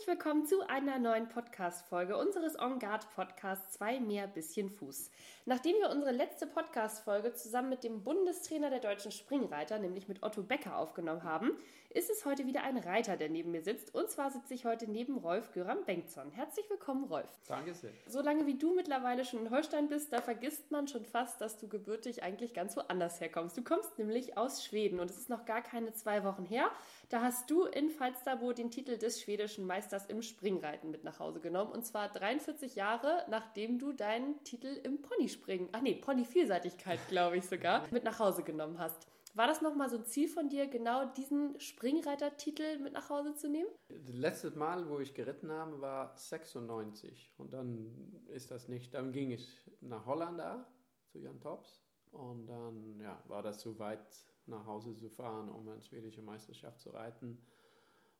Herzlich 0.00 0.18
willkommen 0.18 0.46
zu 0.46 0.66
einer 0.66 0.98
neuen 0.98 1.28
Podcast-Folge 1.28 2.16
unseres 2.16 2.58
On 2.58 2.78
Guard 2.78 3.06
Podcasts 3.14 3.74
Zwei 3.74 4.00
mehr 4.00 4.26
bisschen 4.26 4.70
Fuß. 4.70 5.10
Nachdem 5.44 5.76
wir 5.76 5.90
unsere 5.90 6.12
letzte 6.12 6.46
Podcast-Folge 6.46 7.34
zusammen 7.34 7.68
mit 7.68 7.84
dem 7.84 8.02
Bundestrainer 8.02 8.70
der 8.70 8.78
deutschen 8.78 9.12
Springreiter, 9.12 9.78
nämlich 9.78 10.08
mit 10.08 10.22
Otto 10.22 10.42
Becker, 10.42 10.78
aufgenommen 10.78 11.22
haben, 11.22 11.50
ist 11.90 12.08
es 12.08 12.24
heute 12.24 12.46
wieder 12.46 12.62
ein 12.62 12.78
Reiter, 12.78 13.16
der 13.16 13.28
neben 13.28 13.50
mir 13.50 13.62
sitzt. 13.62 13.94
Und 13.94 14.08
zwar 14.08 14.30
sitze 14.30 14.54
ich 14.54 14.64
heute 14.64 14.88
neben 14.88 15.18
Rolf 15.18 15.52
Göran 15.52 15.84
Bengtson. 15.84 16.30
Herzlich 16.30 16.70
willkommen, 16.70 17.04
Rolf. 17.04 17.28
Danke 17.48 17.74
sehr. 17.74 17.90
Solange 18.06 18.46
wie 18.46 18.56
du 18.56 18.72
mittlerweile 18.72 19.24
schon 19.24 19.40
in 19.40 19.50
Holstein 19.50 19.88
bist, 19.88 20.12
da 20.12 20.22
vergisst 20.22 20.70
man 20.70 20.88
schon 20.88 21.04
fast, 21.04 21.40
dass 21.40 21.58
du 21.58 21.68
gebürtig 21.68 22.22
eigentlich 22.22 22.54
ganz 22.54 22.76
woanders 22.76 23.20
herkommst. 23.20 23.58
Du 23.58 23.64
kommst 23.64 23.98
nämlich 23.98 24.38
aus 24.38 24.64
Schweden 24.64 25.00
und 25.00 25.10
es 25.10 25.18
ist 25.18 25.28
noch 25.28 25.44
gar 25.44 25.62
keine 25.62 25.92
zwei 25.92 26.22
Wochen 26.22 26.46
her. 26.46 26.70
Da 27.08 27.22
hast 27.22 27.50
du 27.50 27.64
in 27.64 27.90
Falsterbo 27.90 28.52
den 28.52 28.70
Titel 28.70 28.96
des 28.96 29.20
schwedischen 29.20 29.66
schwedischen 29.90 29.90
Meisters 29.90 30.06
im 30.06 30.22
Springreiten 30.22 30.90
mit 30.90 31.04
nach 31.04 31.18
Hause 31.18 31.40
genommen. 31.40 31.72
Und 31.72 31.84
zwar 31.84 32.08
43 32.08 32.76
Jahre, 32.76 33.24
nachdem 33.28 33.78
du 33.78 33.92
deinen 33.92 34.42
Titel 34.44 34.68
im 34.84 35.02
Ponyspringen, 35.02 35.68
ach 35.72 35.82
nee, 35.82 35.96
Ponyvielseitigkeit, 35.96 37.00
glaube 37.08 37.38
ich 37.38 37.46
sogar, 37.46 37.86
mit 37.90 38.04
nach 38.04 38.18
Hause 38.18 38.42
genommen 38.42 38.78
hast. 38.78 39.06
War 39.34 39.46
das 39.46 39.62
nochmal 39.62 39.88
so 39.88 39.96
ein 39.96 40.04
Ziel 40.04 40.28
von 40.28 40.48
dir, 40.48 40.66
genau 40.66 41.06
diesen 41.06 41.58
Springreitertitel 41.60 42.78
mit 42.78 42.92
nach 42.92 43.10
Hause 43.10 43.34
zu 43.34 43.48
nehmen? 43.48 43.68
Das 43.88 44.14
letzte 44.14 44.50
Mal, 44.50 44.88
wo 44.88 44.98
ich 44.98 45.14
geritten 45.14 45.52
habe, 45.52 45.80
war 45.80 46.16
96. 46.16 47.32
Und 47.38 47.52
dann 47.52 48.22
ist 48.28 48.50
das 48.50 48.68
nicht, 48.68 48.92
dann 48.92 49.12
ging 49.12 49.30
ich 49.30 49.48
nach 49.80 50.04
Holland 50.06 50.38
da, 50.38 50.66
zu 51.06 51.18
Jan 51.18 51.40
Tops. 51.40 51.80
Und 52.10 52.46
dann 52.46 53.00
ja, 53.00 53.22
war 53.28 53.42
das 53.42 53.58
zu 53.58 53.78
weit, 53.78 54.00
nach 54.46 54.66
Hause 54.66 54.94
zu 54.96 55.08
fahren, 55.08 55.48
um 55.48 55.68
eine 55.68 55.80
schwedische 55.80 56.22
Meisterschaft 56.22 56.80
zu 56.80 56.90
reiten 56.90 57.38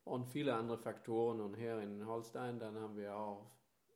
und 0.04 0.26
viele 0.26 0.54
andere 0.54 0.78
Faktoren. 0.78 1.40
Und 1.40 1.54
hier 1.54 1.78
in 1.80 2.06
Holstein, 2.06 2.58
dann 2.58 2.76
haben 2.76 2.96
wir 2.96 3.16
auch, 3.16 3.50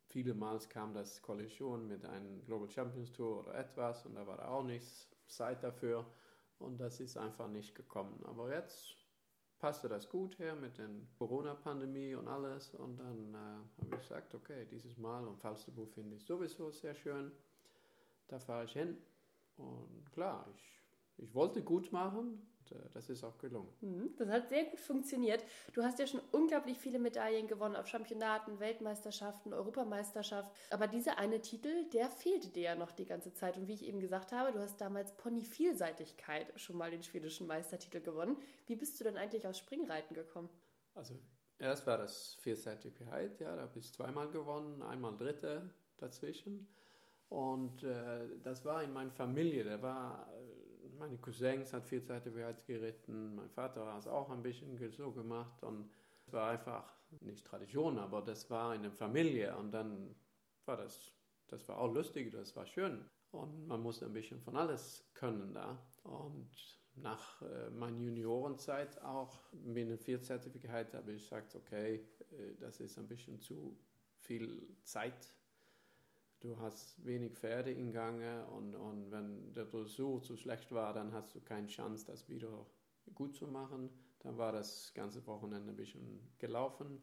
viele 0.08 0.34
Mal 0.34 0.58
kam 0.69 0.94
das 0.94 1.22
Koalition 1.22 1.88
mit 1.88 2.05
einem 2.05 2.44
Global 2.44 2.70
Champions 2.70 3.12
Tour 3.12 3.41
oder 3.41 3.55
etwas 3.56 4.06
und 4.06 4.14
da 4.14 4.27
war 4.27 4.48
auch 4.48 4.62
nichts 4.62 5.08
Zeit 5.27 5.62
dafür 5.62 6.06
und 6.58 6.78
das 6.78 7.00
ist 7.00 7.16
einfach 7.16 7.48
nicht 7.48 7.74
gekommen. 7.74 8.22
Aber 8.24 8.55
jetzt 8.55 8.96
passte 9.58 9.88
das 9.88 10.08
gut 10.08 10.38
her 10.38 10.55
mit 10.55 10.78
der 10.78 10.88
Corona-Pandemie 11.19 12.14
und 12.14 12.28
alles 12.28 12.74
und 12.74 12.98
dann 12.98 13.34
äh, 13.34 13.83
habe 13.83 13.94
ich 13.94 14.00
gesagt, 14.02 14.34
okay, 14.34 14.66
dieses 14.70 14.96
Mal 14.98 15.27
und 15.27 15.39
Falsterbo 15.39 15.86
finde 15.86 16.16
ich 16.16 16.24
sowieso 16.24 16.70
sehr 16.70 16.94
schön, 16.94 17.33
da 18.28 18.39
fahre 18.39 18.64
ich 18.64 18.72
hin 18.72 18.96
und 19.56 20.12
klar, 20.12 20.46
ich, 20.55 20.80
ich 21.16 21.34
wollte 21.34 21.62
gut 21.62 21.92
machen, 21.92 22.46
und, 22.64 22.76
äh, 22.76 22.88
das 22.92 23.08
ist 23.08 23.24
auch 23.24 23.38
gelungen. 23.38 23.68
Mhm, 23.80 24.14
das 24.16 24.28
hat 24.28 24.48
sehr 24.48 24.64
gut 24.64 24.80
funktioniert. 24.80 25.44
Du 25.72 25.82
hast 25.82 25.98
ja 25.98 26.06
schon 26.06 26.20
unglaublich 26.32 26.78
viele 26.78 26.98
Medaillen 26.98 27.46
gewonnen 27.46 27.76
auf 27.76 27.86
Championaten, 27.86 28.61
Weltmeisterschaften, 28.61 29.52
Europameisterschaft. 29.52 30.50
Aber 30.70 30.86
dieser 30.86 31.18
eine 31.18 31.40
Titel, 31.40 31.89
der 31.92 32.08
fehlte 32.08 32.48
dir 32.48 32.62
ja 32.62 32.74
noch 32.74 32.92
die 32.92 33.06
ganze 33.06 33.33
Zeit. 33.33 33.56
Und 33.56 33.68
wie 33.68 33.74
ich 33.74 33.84
eben 33.84 34.00
gesagt 34.00 34.33
habe, 34.33 34.52
du 34.52 34.58
hast 34.58 34.80
damals 34.80 35.16
Pony-Vielseitigkeit 35.16 36.52
schon 36.56 36.77
mal 36.77 36.90
den 36.90 37.02
schwedischen 37.02 37.46
Meistertitel 37.46 38.00
gewonnen. 38.00 38.36
Wie 38.66 38.77
bist 38.77 38.98
du 39.00 39.05
denn 39.05 39.16
eigentlich 39.16 39.46
aus 39.46 39.58
Springreiten 39.58 40.14
gekommen? 40.14 40.48
Also 40.94 41.18
erst 41.58 41.86
war 41.86 41.98
das 41.98 42.34
Vielseitigkeit, 42.40 43.40
ja, 43.40 43.56
da 43.56 43.62
habe 43.62 43.78
ich 43.78 43.92
zweimal 43.92 44.30
gewonnen, 44.30 44.83
einmal 44.83 45.16
Dritte 45.16 45.70
dazwischen. 45.96 46.68
Und 47.28 47.83
äh, 47.83 48.39
das 48.42 48.64
war 48.64 48.83
in 48.84 48.92
meiner 48.92 49.10
Familie. 49.10 49.64
Da 49.64 49.83
war, 49.83 50.28
äh, 50.33 50.64
meine 50.98 51.18
Cousins 51.18 51.72
hat 51.72 51.86
Vielseitigkeit 51.86 52.66
geritten, 52.66 53.34
mein 53.34 53.50
Vater 53.50 53.86
hat 53.92 54.00
es 54.00 54.06
auch 54.06 54.30
ein 54.30 54.42
bisschen 54.42 54.77
so 54.90 55.12
gemacht. 55.12 55.62
Und 55.62 55.90
es 56.27 56.32
war 56.32 56.50
einfach 56.50 56.92
nicht 57.20 57.46
Tradition, 57.46 57.98
aber 57.98 58.22
das 58.22 58.48
war 58.50 58.74
in 58.74 58.82
der 58.82 58.92
Familie. 58.92 59.56
Und 59.56 59.72
dann 59.72 60.14
war 60.64 60.77
das, 60.77 61.12
das 61.48 61.66
war 61.68 61.78
auch 61.78 61.92
lustig, 61.92 62.33
das 62.33 62.54
war 62.56 62.66
schön. 62.66 63.04
Und 63.30 63.66
man 63.66 63.83
musste 63.83 64.06
ein 64.06 64.12
bisschen 64.12 64.40
von 64.40 64.56
alles 64.56 65.10
können 65.14 65.52
da. 65.54 65.78
Und 66.04 66.50
nach 66.96 67.42
äh, 67.42 67.70
meiner 67.70 67.98
Juniorenzeit 67.98 69.02
auch 69.02 69.52
mit 69.52 69.86
einem 69.86 69.98
Vierzertifikat 69.98 70.94
habe 70.94 71.12
ich 71.12 71.22
gesagt, 71.22 71.54
okay, 71.56 72.06
äh, 72.30 72.54
das 72.60 72.80
ist 72.80 72.98
ein 72.98 73.08
bisschen 73.08 73.40
zu 73.40 73.77
viel 74.20 74.77
Zeit 74.84 75.34
du 76.44 76.58
hast 76.60 77.05
wenig 77.05 77.32
Pferde 77.32 77.72
in 77.72 77.90
Gange 77.90 78.46
und, 78.48 78.74
und 78.74 79.10
wenn 79.10 79.52
der 79.55 79.64
Dressur 79.64 80.22
zu 80.22 80.36
schlecht 80.36 80.70
war, 80.72 80.92
dann 80.92 81.12
hast 81.12 81.34
du 81.34 81.40
keine 81.40 81.66
Chance, 81.68 82.05
das 82.06 82.28
wieder 82.28 82.66
gut 83.14 83.34
zu 83.34 83.46
machen. 83.46 83.90
Dann 84.20 84.36
war 84.36 84.52
das 84.52 84.92
ganze 84.94 85.27
Wochenende 85.27 85.72
ein 85.72 85.77
bisschen 85.77 86.20
gelaufen. 86.38 87.02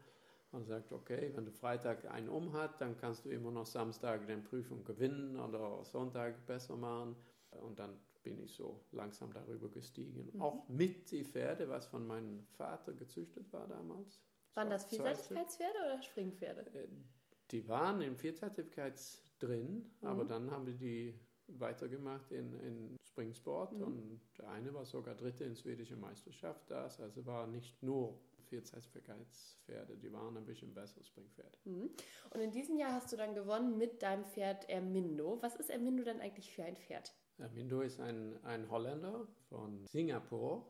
Man 0.51 0.66
sagt, 0.66 0.91
okay, 0.91 1.31
wenn 1.34 1.46
du 1.46 1.51
Freitag 1.51 2.09
einen 2.12 2.30
um 2.30 2.53
hat, 2.53 2.81
dann 2.81 2.97
kannst 2.97 3.25
du 3.25 3.30
immer 3.30 3.51
noch 3.51 3.66
Samstag 3.66 4.28
die 4.28 4.35
Prüfung 4.35 4.84
gewinnen 4.84 5.40
oder 5.40 5.84
Sonntag 5.85 6.46
besser 6.46 6.75
machen. 6.75 7.16
Und 7.51 7.80
dann 7.80 7.97
bin 8.24 8.40
ich 8.40 8.53
so 8.53 8.85
langsam 8.91 9.34
darüber 9.34 9.69
gestiegen. 9.69 10.30
Mhm. 10.34 10.41
Auch 10.41 10.68
mit 10.69 11.09
die 11.12 11.24
Pferde, 11.24 11.68
was 11.69 11.88
von 11.88 12.06
meinem 12.06 12.46
Vater 12.57 12.94
gezüchtet 12.94 13.51
war 13.51 13.68
damals. 13.68 14.22
Waren 14.53 14.69
das 14.69 14.85
Vielseitigkeitspferde 14.85 15.80
oder 15.80 16.01
Springpferde? 16.01 16.62
Äh, 16.74 16.88
die 17.51 17.68
waren 17.68 18.01
im 18.01 18.18
Vierzeitigkeits 18.18 19.24
drin, 19.41 19.91
mhm. 20.02 20.07
aber 20.07 20.25
dann 20.25 20.52
haben 20.52 20.66
wir 20.66 20.74
die 20.74 21.13
weitergemacht 21.47 22.31
in, 22.31 22.53
in 22.59 22.97
Springsport 23.03 23.74
mhm. 23.74 23.84
und 23.84 24.22
der 24.38 24.50
eine 24.50 24.74
war 24.74 24.85
sogar 24.85 25.16
Dritte 25.16 25.44
in 25.44 25.56
schwedischer 25.56 25.97
Meisterschaft. 25.97 26.69
Das 26.69 27.00
also 27.00 27.25
war 27.25 27.47
nicht 27.47 27.81
nur 27.84 28.18
Vierzeitigkeitspferde, 28.47 29.97
die 29.97 30.12
waren 30.12 30.35
ein 30.38 30.46
bisschen 30.46 30.74
bessere 30.74 31.03
Springpferde. 31.03 31.57
Mhm. 31.66 31.90
Und 32.30 32.41
in 32.41 32.51
diesem 32.51 32.78
Jahr 32.78 32.94
hast 32.94 33.12
du 33.12 33.18
dann 33.18 33.34
gewonnen 33.34 33.78
mit 33.78 34.01
deinem 34.01 34.25
Pferd 34.25 34.69
Ermindo. 34.69 35.38
Was 35.41 35.56
ist 35.56 35.69
Ermindo 35.69 36.03
denn 36.03 36.19
eigentlich 36.19 36.51
für 36.53 36.63
ein 36.63 36.75
Pferd? 36.75 37.13
Ermindo 37.38 37.81
ist 37.81 38.00
ein, 38.00 38.38
ein 38.44 38.69
Holländer 38.69 39.28
von 39.50 39.85
Singapur 39.88 40.68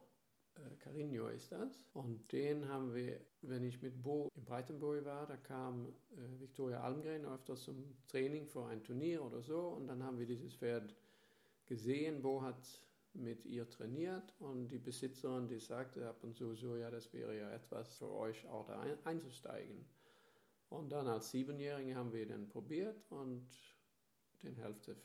äh, 0.56 0.76
Carino 0.80 1.28
ist 1.28 1.52
das. 1.52 1.84
Und 1.94 2.32
den 2.32 2.68
haben 2.68 2.94
wir, 2.94 3.20
wenn 3.42 3.64
ich 3.64 3.82
mit 3.82 4.02
Bo 4.02 4.30
in 4.36 4.44
Breitenburg 4.44 5.06
war, 5.06 5.28
da 5.28 5.38
kam 5.38 5.88
äh, 6.12 6.40
Victoria 6.40 6.82
Almgren 6.82 7.26
öfters 7.26 7.64
zum 7.64 7.96
Training 8.08 8.48
für 8.48 8.66
ein 8.66 8.84
Turnier 8.84 9.24
oder 9.24 9.42
so. 9.42 9.60
Und 9.60 9.88
dann 9.88 10.04
haben 10.04 10.20
wir 10.20 10.26
dieses 10.26 10.56
Pferd 10.56 10.96
gesehen. 11.66 12.22
Bo 12.22 12.42
hat 12.42 12.82
mit 13.14 13.46
ihr 13.46 13.70
trainiert 13.70 14.34
und 14.40 14.70
die 14.70 14.80
Besitzerin, 14.80 15.48
die 15.48 15.60
sagte 15.60 16.08
ab 16.08 16.24
und 16.24 16.36
zu 16.36 16.56
so, 16.56 16.78
ja, 16.78 16.90
das 16.90 17.12
wäre 17.14 17.38
ja 17.38 17.52
etwas 17.52 17.98
für 17.98 18.10
euch 18.10 18.48
auch 18.48 18.66
da 18.68 18.80
ein, 18.80 18.98
einzusteigen. 19.04 19.86
Und 20.70 20.92
dann 20.92 21.08
als 21.08 21.32
Siebenjährige 21.32 21.96
haben 21.96 22.14
wir 22.14 22.26
den 22.26 22.48
probiert 22.48 23.04
und 23.10 23.46
den 24.44 24.56
Hälfte 24.56 24.96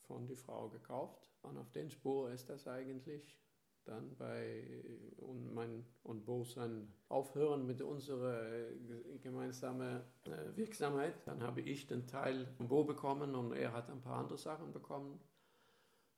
von 0.00 0.26
die 0.26 0.36
Frau 0.36 0.70
gekauft. 0.70 1.30
Und 1.42 1.58
auf 1.58 1.70
den 1.72 1.90
Spur 1.90 2.30
ist 2.30 2.48
das 2.48 2.66
eigentlich 2.66 3.38
dann 3.84 4.16
bei 4.16 4.84
und 5.18 5.52
mein 5.52 5.84
und 6.02 6.24
Bo 6.24 6.44
sein 6.44 6.92
Aufhören 7.08 7.66
mit 7.66 7.82
unserer 7.82 8.48
äh, 8.52 9.18
gemeinsamen 9.20 10.02
äh, 10.24 10.56
Wirksamkeit. 10.56 11.26
Dann 11.26 11.42
habe 11.42 11.60
ich 11.60 11.86
den 11.86 12.06
Teil 12.06 12.46
von 12.56 12.68
Bo 12.68 12.84
bekommen 12.84 13.34
und 13.34 13.52
er 13.52 13.72
hat 13.72 13.90
ein 13.90 14.00
paar 14.00 14.18
andere 14.18 14.38
Sachen 14.38 14.72
bekommen. 14.72 15.20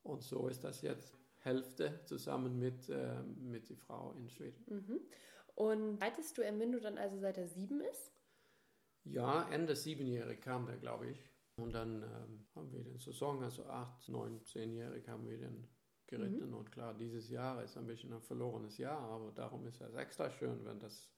Und 0.02 0.22
so 0.22 0.48
ist 0.48 0.64
das 0.64 0.82
jetzt 0.82 1.16
Hälfte 1.38 2.00
zusammen 2.04 2.58
mit, 2.58 2.88
äh, 2.88 3.22
mit 3.22 3.68
der 3.68 3.76
Frau 3.76 4.12
in 4.12 4.28
Schweden. 4.28 4.64
Mhm. 4.68 5.00
Und 5.54 6.02
reitest 6.02 6.38
du 6.38 6.42
Ermindo 6.42 6.78
dann 6.80 6.98
also 6.98 7.18
seit 7.18 7.38
er 7.38 7.46
sieben 7.46 7.80
ist? 7.80 8.12
Ja, 9.04 9.48
Ende 9.50 9.74
siebenjährig 9.76 10.40
kam 10.40 10.66
der, 10.66 10.76
glaube 10.76 11.10
ich. 11.10 11.30
Und 11.56 11.74
dann 11.74 12.02
ähm, 12.02 12.46
haben 12.54 12.72
wir 12.72 12.82
den 12.82 12.98
Saison, 12.98 13.42
also 13.42 13.66
acht, 13.66 14.08
neun, 14.08 14.42
zehnjährig 14.44 15.06
haben 15.08 15.26
wir 15.26 15.38
den 15.38 15.68
geritten. 16.06 16.50
Mhm. 16.50 16.56
Und 16.56 16.72
klar, 16.72 16.94
dieses 16.94 17.30
Jahr 17.30 17.62
ist 17.62 17.76
ein 17.76 17.86
bisschen 17.86 18.12
ein 18.12 18.20
verlorenes 18.20 18.78
Jahr, 18.78 19.00
aber 19.00 19.32
darum 19.32 19.66
ist 19.66 19.80
es 19.80 19.94
extra 19.94 20.30
schön, 20.30 20.64
wenn 20.64 20.78
das 20.78 21.12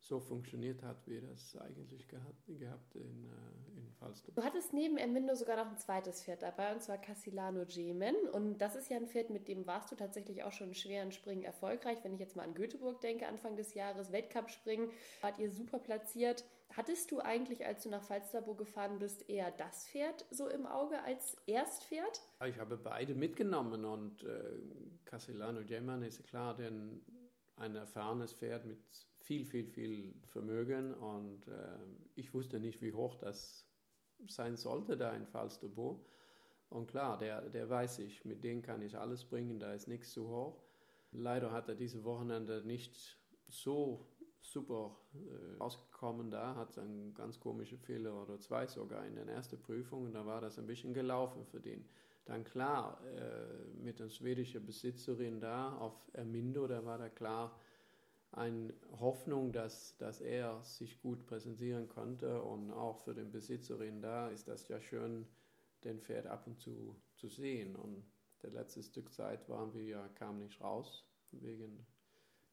so 0.00 0.20
funktioniert 0.20 0.82
hat, 0.82 1.06
wie 1.06 1.20
das 1.20 1.56
eigentlich 1.56 2.06
gehabt, 2.06 2.46
gehabt 2.46 2.94
in, 2.94 3.24
äh, 3.24 3.78
in 3.78 3.90
Falsterbo. 3.98 4.40
Du 4.40 4.46
hattest 4.46 4.72
neben 4.72 4.96
Ermindo 4.96 5.34
sogar 5.34 5.56
noch 5.56 5.70
ein 5.70 5.78
zweites 5.78 6.22
Pferd 6.22 6.42
dabei, 6.42 6.72
und 6.72 6.82
zwar 6.82 6.98
Casilano 6.98 7.64
Gemen. 7.66 8.14
Und 8.32 8.58
das 8.58 8.76
ist 8.76 8.88
ja 8.88 8.96
ein 8.96 9.08
Pferd, 9.08 9.30
mit 9.30 9.48
dem 9.48 9.66
warst 9.66 9.90
du 9.90 9.96
tatsächlich 9.96 10.44
auch 10.44 10.52
schon 10.52 10.68
in 10.68 10.74
schweren 10.74 11.12
Springen 11.12 11.42
erfolgreich. 11.42 11.98
Wenn 12.02 12.14
ich 12.14 12.20
jetzt 12.20 12.36
mal 12.36 12.44
an 12.44 12.54
Göteborg 12.54 13.00
denke, 13.00 13.26
Anfang 13.26 13.56
des 13.56 13.74
Jahres, 13.74 14.12
Weltcup-Springen, 14.12 14.90
wart 15.20 15.38
ihr 15.38 15.50
super 15.50 15.78
platziert. 15.78 16.44
Hattest 16.74 17.10
du 17.10 17.20
eigentlich, 17.20 17.66
als 17.66 17.82
du 17.82 17.88
nach 17.88 18.02
Falsterbo 18.02 18.54
gefahren 18.54 18.98
bist, 18.98 19.28
eher 19.28 19.50
das 19.50 19.88
Pferd 19.88 20.24
so 20.30 20.48
im 20.48 20.66
Auge 20.66 21.02
als 21.02 21.36
Erstpferd? 21.46 22.20
Ich 22.46 22.58
habe 22.58 22.76
beide 22.76 23.14
mitgenommen 23.14 23.84
und 23.84 24.22
äh, 24.22 24.60
Casilano 25.04 25.64
Gemen 25.64 26.02
ist 26.02 26.24
klar, 26.24 26.54
denn 26.54 27.00
ein 27.56 27.74
erfahrenes 27.74 28.32
Pferd 28.32 28.66
mit 28.66 28.78
viel, 29.18 29.44
viel, 29.44 29.66
viel 29.66 30.14
Vermögen 30.26 30.94
und 30.94 31.48
äh, 31.48 31.78
ich 32.14 32.32
wusste 32.32 32.60
nicht, 32.60 32.80
wie 32.80 32.92
hoch 32.92 33.16
das 33.16 33.66
sein 34.26 34.56
sollte 34.56 34.96
da 34.96 35.14
in 35.14 35.26
Falsterbo. 35.26 36.04
Und 36.70 36.88
klar, 36.88 37.18
der, 37.18 37.48
der 37.48 37.68
weiß 37.68 38.00
ich, 38.00 38.24
mit 38.24 38.44
dem 38.44 38.62
kann 38.62 38.82
ich 38.82 38.96
alles 38.96 39.24
bringen, 39.24 39.58
da 39.58 39.72
ist 39.72 39.88
nichts 39.88 40.12
zu 40.12 40.28
hoch. 40.28 40.62
Leider 41.12 41.50
hat 41.50 41.68
er 41.68 41.74
diese 41.74 42.04
Wochenende 42.04 42.62
nicht 42.66 43.18
so 43.48 44.06
super 44.40 44.96
äh, 45.14 45.56
rausgekommen 45.56 46.30
da, 46.30 46.54
hat 46.54 46.78
einen 46.78 47.14
ganz 47.14 47.38
komischen 47.40 47.78
Fehler 47.78 48.22
oder 48.22 48.40
zwei 48.40 48.66
sogar 48.66 49.06
in 49.06 49.16
den 49.16 49.28
ersten 49.28 49.60
Prüfungen, 49.60 50.12
da 50.12 50.24
war 50.26 50.40
das 50.40 50.58
ein 50.58 50.66
bisschen 50.66 50.94
gelaufen 50.94 51.44
für 51.44 51.60
den. 51.60 51.84
Dann 52.24 52.44
klar, 52.44 53.00
äh, 53.16 53.82
mit 53.82 53.98
der 54.00 54.10
schwedischen 54.10 54.64
Besitzerin 54.64 55.40
da 55.40 55.76
auf 55.78 55.94
Ermindo, 56.12 56.66
da 56.66 56.84
war 56.84 56.98
da 56.98 57.08
klar 57.08 57.58
eine 58.32 58.74
Hoffnung, 59.00 59.52
dass, 59.52 59.96
dass 59.96 60.20
er 60.20 60.62
sich 60.62 61.00
gut 61.00 61.26
präsentieren 61.26 61.88
konnte 61.88 62.42
und 62.42 62.70
auch 62.70 62.98
für 62.98 63.14
den 63.14 63.30
Besitzerin 63.30 64.02
da 64.02 64.28
ist 64.28 64.48
das 64.48 64.68
ja 64.68 64.80
schön, 64.80 65.26
den 65.84 66.00
Pferd 66.00 66.26
ab 66.26 66.46
und 66.46 66.58
zu 66.60 66.94
zu 67.18 67.28
sehen. 67.28 67.76
Und 67.76 68.04
der 68.42 68.50
letzte 68.50 68.82
Stück 68.82 69.12
Zeit 69.12 69.48
waren 69.48 69.74
wir 69.74 69.84
ja, 69.84 70.08
kam 70.14 70.38
nicht 70.38 70.60
raus 70.60 71.04
wegen 71.32 71.86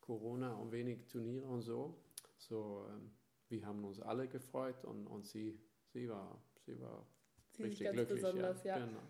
Corona 0.06 0.54
und 0.56 0.72
wenig 0.72 1.08
Turniere 1.08 1.46
und 1.46 1.62
so. 1.62 1.96
So, 2.38 2.86
ähm, 2.90 3.12
wir 3.50 3.66
haben 3.66 3.84
uns 3.84 4.00
alle 4.00 4.28
gefreut 4.28 4.84
und, 4.86 5.08
und 5.08 5.26
sie, 5.26 5.60
sie 5.94 6.10
war, 6.10 6.42
sie 6.66 6.80
war 6.80 7.06
sie 7.52 7.64
richtig 7.64 7.86
ganz 7.86 7.96
glücklich. 7.98 8.22
Besonders, 8.22 8.64
ja. 8.64 8.78
ja. 8.78 8.86
Genau. 8.86 9.02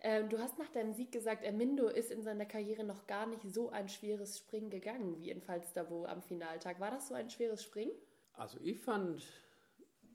Ähm, 0.00 0.28
du 0.28 0.38
hast 0.38 0.58
nach 0.58 0.68
deinem 0.68 0.92
Sieg 0.92 1.10
gesagt, 1.10 1.44
Ermindo 1.44 1.88
ist 1.88 2.12
in 2.12 2.22
seiner 2.22 2.46
Karriere 2.46 2.84
noch 2.84 3.06
gar 3.06 3.26
nicht 3.26 3.42
so 3.42 3.70
ein 3.70 3.88
schweres 3.88 4.38
Springen 4.38 4.70
gegangen 4.70 5.18
wie 5.18 5.30
in 5.30 5.40
Falsterbo 5.40 6.06
am 6.06 6.22
Finaltag. 6.22 6.78
War 6.78 6.90
das 6.90 7.08
so 7.08 7.14
ein 7.14 7.30
schweres 7.30 7.64
Springen? 7.64 7.92
Also 8.34 8.58
ich 8.62 8.78
fand, 8.78 9.24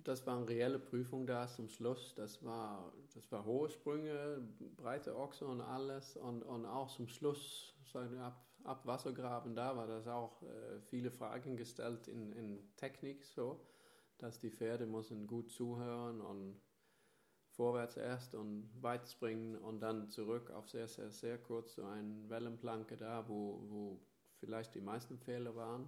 das 0.04 0.26
war 0.26 0.38
eine 0.38 0.48
reelle 0.48 0.80
Prüfung 0.80 1.28
da 1.28 1.48
zum 1.50 1.68
Schluss. 1.68 2.16
Das 2.16 2.44
war, 2.46 2.94
das 3.14 3.30
war 3.32 3.44
hohe 3.44 3.70
Sprünge, 3.70 4.48
breite 4.78 5.18
Ochse 5.18 5.46
und 5.46 5.60
alles. 5.60 6.16
Und, 6.16 6.44
und 6.44 6.66
auch 6.66 6.90
zum 6.90 7.08
Schluss, 7.08 7.76
ab, 7.94 8.10
ab 8.22 8.46
Wassergraben 8.64 9.56
da, 9.56 9.76
war 9.76 9.88
das 9.88 10.08
auch 10.08 10.42
äh, 10.44 10.80
viele 10.82 11.12
Fragen 11.12 11.58
gestellt 11.58 12.08
in, 12.08 12.32
in 12.34 12.76
Technik 12.76 13.26
so, 13.26 13.66
dass 14.18 14.40
die 14.40 14.52
Pferde 14.52 14.86
müssen 14.86 15.28
gut 15.28 15.52
zuhören 15.52 16.22
und 16.22 16.62
vorwärts 17.50 17.98
erst 17.98 18.36
und 18.36 18.70
weit 18.82 19.08
springen 19.08 19.56
und 19.56 19.80
dann 19.82 20.10
zurück 20.10 20.50
auf 20.52 20.70
sehr, 20.70 20.88
sehr, 20.88 21.12
sehr 21.12 21.38
kurz 21.38 21.76
so 21.76 21.86
eine 21.86 22.30
Wellenplanke 22.30 22.98
da, 22.98 23.28
wo, 23.28 23.64
wo 23.70 24.00
vielleicht 24.40 24.74
die 24.76 24.82
meisten 24.82 25.20
Fehler 25.20 25.56
waren. 25.56 25.88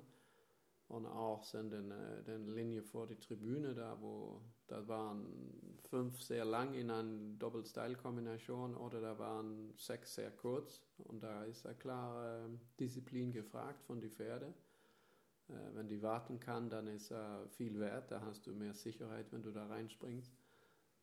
Und 0.88 1.07
auch 1.07 1.44
sind 1.44 1.74
in 1.74 1.89
äh, 1.89 2.24
der 2.24 2.38
Linie 2.38 2.83
vor 2.83 3.07
die 3.07 3.18
Tribüne 3.18 3.74
da, 3.74 4.00
wo 4.00 4.42
da 4.67 4.88
waren 4.88 5.79
fünf 5.89 6.21
sehr 6.21 6.45
lang 6.45 6.73
in 6.73 6.89
einer 6.89 7.38
Doppel-Style-Kombination 7.38 8.75
oder 8.75 9.00
da 9.00 9.19
waren 9.19 9.73
sechs 9.77 10.15
sehr 10.15 10.31
kurz. 10.31 10.81
Und 10.97 11.21
da 11.21 11.44
ist 11.45 11.65
ja 11.65 11.73
klar 11.73 12.45
äh, 12.45 12.50
Disziplin 12.79 13.31
gefragt 13.31 13.83
von 13.83 14.01
den 14.01 14.12
Pferden. 14.12 14.53
Äh, 15.50 15.53
wenn 15.73 15.88
die 15.88 16.01
warten 16.01 16.39
kann, 16.39 16.69
dann 16.69 16.88
ist 16.88 17.12
er 17.12 17.47
viel 17.50 17.79
wert, 17.79 18.12
da 18.12 18.21
hast 18.21 18.47
du 18.47 18.53
mehr 18.53 18.73
Sicherheit, 18.73 19.31
wenn 19.31 19.44
du 19.44 19.51
da 19.51 19.67
reinspringst. 19.67 20.33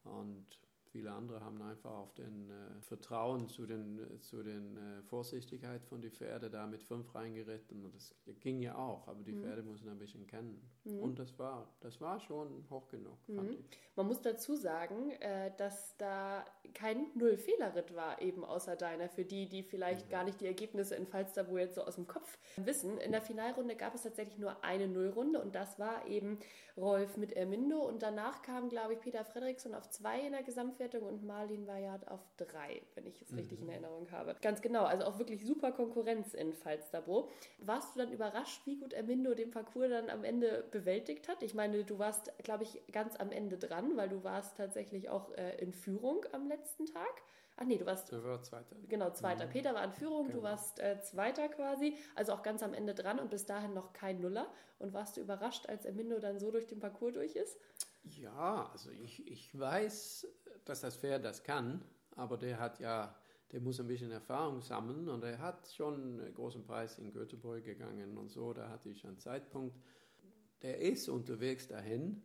Und 0.04 0.58
viele 0.92 1.10
andere 1.10 1.40
haben 1.40 1.60
einfach 1.62 1.90
auf 1.90 2.14
den 2.14 2.50
äh, 2.50 2.82
Vertrauen 2.82 3.48
zu 3.48 3.66
den, 3.66 4.20
zu 4.20 4.42
den 4.42 4.76
äh, 4.76 5.02
Vorsichtigkeit 5.02 5.82
von 5.84 6.02
den 6.02 6.12
Pferden 6.12 6.52
da 6.52 6.66
mit 6.66 6.82
fünf 6.82 7.14
reingeritten. 7.14 7.84
Und 7.84 7.94
das 7.94 8.14
ging 8.40 8.60
ja 8.60 8.76
auch, 8.76 9.08
aber 9.08 9.22
die 9.24 9.32
mhm. 9.32 9.42
Pferde 9.42 9.62
müssen 9.62 9.88
ein 9.88 9.98
bisschen 9.98 10.26
kennen. 10.26 10.60
Mhm. 10.84 10.98
Und 10.98 11.18
das 11.18 11.38
war, 11.38 11.74
das 11.80 12.00
war 12.00 12.20
schon 12.20 12.64
hoch 12.70 12.88
genug, 12.88 13.16
mhm. 13.26 13.64
Man 13.94 14.06
muss 14.06 14.22
dazu 14.22 14.54
sagen, 14.54 15.10
äh, 15.20 15.50
dass 15.58 15.96
da 15.98 16.46
kein 16.72 17.06
Null-Fehler-Ritt 17.14 17.94
war, 17.94 18.22
eben 18.22 18.42
außer 18.42 18.74
deiner, 18.74 19.10
für 19.10 19.24
die, 19.24 19.48
die 19.48 19.62
vielleicht 19.62 20.06
mhm. 20.06 20.10
gar 20.10 20.24
nicht 20.24 20.40
die 20.40 20.46
Ergebnisse 20.46 20.94
in 20.94 21.06
Falsterbo 21.06 21.58
jetzt 21.58 21.74
so 21.74 21.82
aus 21.82 21.96
dem 21.96 22.06
Kopf 22.06 22.38
wissen. 22.56 22.96
In 22.98 23.12
der 23.12 23.20
Finalrunde 23.20 23.76
gab 23.76 23.94
es 23.94 24.02
tatsächlich 24.02 24.38
nur 24.38 24.64
eine 24.64 24.88
Nullrunde 24.88 25.42
und 25.42 25.54
das 25.54 25.78
war 25.78 26.06
eben 26.06 26.38
Rolf 26.76 27.18
mit 27.18 27.32
Ermindo 27.32 27.86
und 27.86 28.02
danach 28.02 28.40
kam, 28.42 28.70
glaube 28.70 28.94
ich, 28.94 29.00
Peter 29.00 29.24
Fredriksson 29.24 29.74
auf 29.74 29.90
zwei 29.90 30.20
in 30.20 30.32
der 30.32 30.42
Gesamtwertung 30.82 31.08
und 31.08 31.24
Marlin 31.24 31.66
Bayard 31.66 32.08
auf 32.08 32.20
drei, 32.36 32.82
wenn 32.94 33.06
ich 33.06 33.20
es 33.22 33.30
mhm. 33.30 33.38
richtig 33.38 33.60
in 33.60 33.68
Erinnerung 33.68 34.10
habe. 34.10 34.34
Ganz 34.42 34.60
genau, 34.60 34.84
also 34.84 35.04
auch 35.04 35.18
wirklich 35.18 35.44
super 35.44 35.72
Konkurrenz 35.72 36.34
in 36.34 36.52
Falsterbo. 36.52 37.28
Warst 37.58 37.94
du 37.94 38.00
dann 38.00 38.12
überrascht, 38.12 38.62
wie 38.66 38.76
gut 38.76 38.92
Ermindo 38.92 39.34
den 39.34 39.50
Parcours 39.50 39.90
dann 39.90 40.10
am 40.10 40.24
Ende 40.24 40.64
bewältigt 40.70 41.28
hat? 41.28 41.42
Ich 41.42 41.54
meine, 41.54 41.84
du 41.84 41.98
warst, 41.98 42.32
glaube 42.38 42.64
ich, 42.64 42.82
ganz 42.92 43.16
am 43.16 43.30
Ende 43.30 43.58
dran, 43.58 43.96
weil 43.96 44.08
du 44.08 44.24
warst 44.24 44.56
tatsächlich 44.56 45.08
auch 45.08 45.32
äh, 45.36 45.56
in 45.56 45.72
Führung 45.72 46.24
am 46.32 46.48
letzten 46.48 46.86
Tag. 46.86 47.22
Ach 47.56 47.64
nee, 47.64 47.76
du 47.76 47.86
warst. 47.86 48.10
Du 48.10 48.24
warst 48.24 48.46
Zweiter. 48.46 48.76
Genau, 48.88 49.10
Zweiter. 49.10 49.46
Mhm. 49.46 49.50
Peter 49.50 49.74
war 49.74 49.84
in 49.84 49.92
Führung, 49.92 50.26
genau. 50.26 50.38
du 50.38 50.42
warst 50.42 50.80
äh, 50.80 51.00
Zweiter 51.02 51.48
quasi, 51.48 51.96
also 52.14 52.32
auch 52.32 52.42
ganz 52.42 52.62
am 52.62 52.74
Ende 52.74 52.94
dran 52.94 53.18
und 53.18 53.30
bis 53.30 53.44
dahin 53.46 53.74
noch 53.74 53.92
kein 53.92 54.20
Nuller. 54.20 54.46
Und 54.78 54.94
warst 54.94 55.16
du 55.16 55.20
überrascht, 55.20 55.68
als 55.68 55.84
Ermindo 55.84 56.18
dann 56.18 56.40
so 56.40 56.50
durch 56.50 56.66
den 56.66 56.80
Parcours 56.80 57.12
durch 57.12 57.36
ist? 57.36 57.56
Ja, 58.04 58.68
also 58.72 58.90
ich, 58.90 59.26
ich 59.30 59.56
weiß, 59.58 60.26
dass 60.64 60.80
das 60.80 60.96
Pferd 60.96 61.24
das 61.24 61.42
kann, 61.42 61.82
aber 62.16 62.36
der 62.36 62.58
hat 62.58 62.80
ja, 62.80 63.14
der 63.50 63.60
muss 63.60 63.80
ein 63.80 63.86
bisschen 63.86 64.10
Erfahrung 64.10 64.62
sammeln 64.62 65.08
und 65.08 65.24
er 65.24 65.38
hat 65.38 65.68
schon 65.68 66.20
einen 66.20 66.34
großen 66.34 66.64
Preis 66.64 66.98
in 66.98 67.12
Göteborg 67.12 67.64
gegangen 67.64 68.16
und 68.16 68.30
so, 68.30 68.52
da 68.52 68.68
hatte 68.68 68.88
ich 68.88 69.04
einen 69.06 69.18
Zeitpunkt. 69.18 69.76
Der 70.62 70.80
ist 70.80 71.08
unterwegs 71.08 71.68
dahin, 71.68 72.22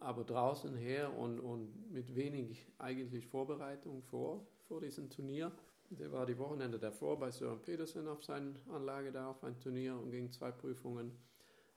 aber 0.00 0.24
draußen 0.24 0.74
her 0.76 1.16
und, 1.16 1.38
und 1.38 1.90
mit 1.92 2.14
wenig 2.14 2.66
eigentlich 2.78 3.26
Vorbereitung 3.26 4.02
vor 4.02 4.46
vor 4.68 4.80
diesem 4.80 5.10
Turnier. 5.10 5.52
Der 5.90 6.10
war 6.10 6.26
die 6.26 6.38
Wochenende 6.38 6.78
davor 6.78 7.18
bei 7.18 7.30
Sören 7.30 7.60
Petersen 7.60 8.08
auf 8.08 8.24
seiner 8.24 8.54
Anlage 8.72 9.12
da 9.12 9.30
auf 9.30 9.44
ein 9.44 9.58
Turnier 9.60 9.94
und 9.96 10.10
ging 10.10 10.30
zwei 10.32 10.50
Prüfungen. 10.50 11.12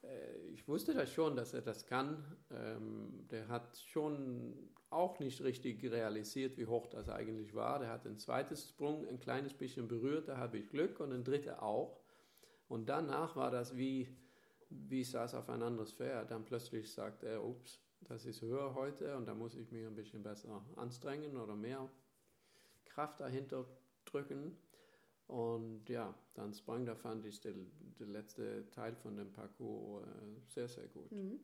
Äh, 0.07 0.37
ich 0.53 0.67
wusste 0.67 0.93
das 0.93 1.11
schon, 1.11 1.35
dass 1.35 1.53
er 1.53 1.61
das 1.61 1.85
kann. 1.85 2.23
Ähm, 2.51 3.27
der 3.29 3.47
hat 3.47 3.77
schon 3.77 4.53
auch 4.89 5.19
nicht 5.19 5.41
richtig 5.43 5.83
realisiert, 5.83 6.57
wie 6.57 6.65
hoch 6.65 6.87
das 6.87 7.09
eigentlich 7.09 7.53
war. 7.53 7.79
Der 7.79 7.89
hat 7.89 8.05
einen 8.05 8.17
zweiten 8.17 8.55
Sprung 8.55 9.07
ein 9.07 9.19
kleines 9.19 9.53
bisschen 9.53 9.87
berührt, 9.87 10.29
da 10.29 10.37
habe 10.37 10.57
ich 10.57 10.69
Glück 10.69 10.99
und 10.99 11.11
ein 11.11 11.23
dritter 11.23 11.61
auch. 11.61 11.99
Und 12.69 12.87
danach 12.87 13.35
war 13.35 13.51
das 13.51 13.75
wie, 13.75 14.07
wie 14.69 15.01
ich 15.01 15.11
saß 15.11 15.35
auf 15.35 15.49
ein 15.49 15.61
anderes 15.61 15.91
Pferd. 15.93 16.31
Dann 16.31 16.45
plötzlich 16.45 16.91
sagt 16.91 17.23
er, 17.23 17.43
ups, 17.43 17.79
das 18.01 18.25
ist 18.25 18.41
höher 18.41 18.75
heute 18.75 19.15
und 19.17 19.25
da 19.25 19.33
muss 19.33 19.55
ich 19.55 19.71
mich 19.71 19.85
ein 19.85 19.95
bisschen 19.95 20.23
besser 20.23 20.63
anstrengen 20.75 21.37
oder 21.37 21.55
mehr 21.55 21.89
Kraft 22.85 23.19
dahinter 23.19 23.65
drücken. 24.05 24.57
Und 25.27 25.89
ja, 25.89 26.13
dann 26.34 26.53
sprang, 26.53 26.86
da 26.86 26.96
fand 26.96 27.25
ich 27.25 27.41
der, 27.41 27.53
der 28.00 28.07
letzte 28.07 28.69
Teil 28.72 28.96
von 28.96 29.17
dem 29.17 29.31
Parcours 29.34 30.05
äh, 30.05 30.39
sehr, 30.48 30.67
sehr 30.67 30.88
gut. 30.88 31.12
Mhm. 31.12 31.39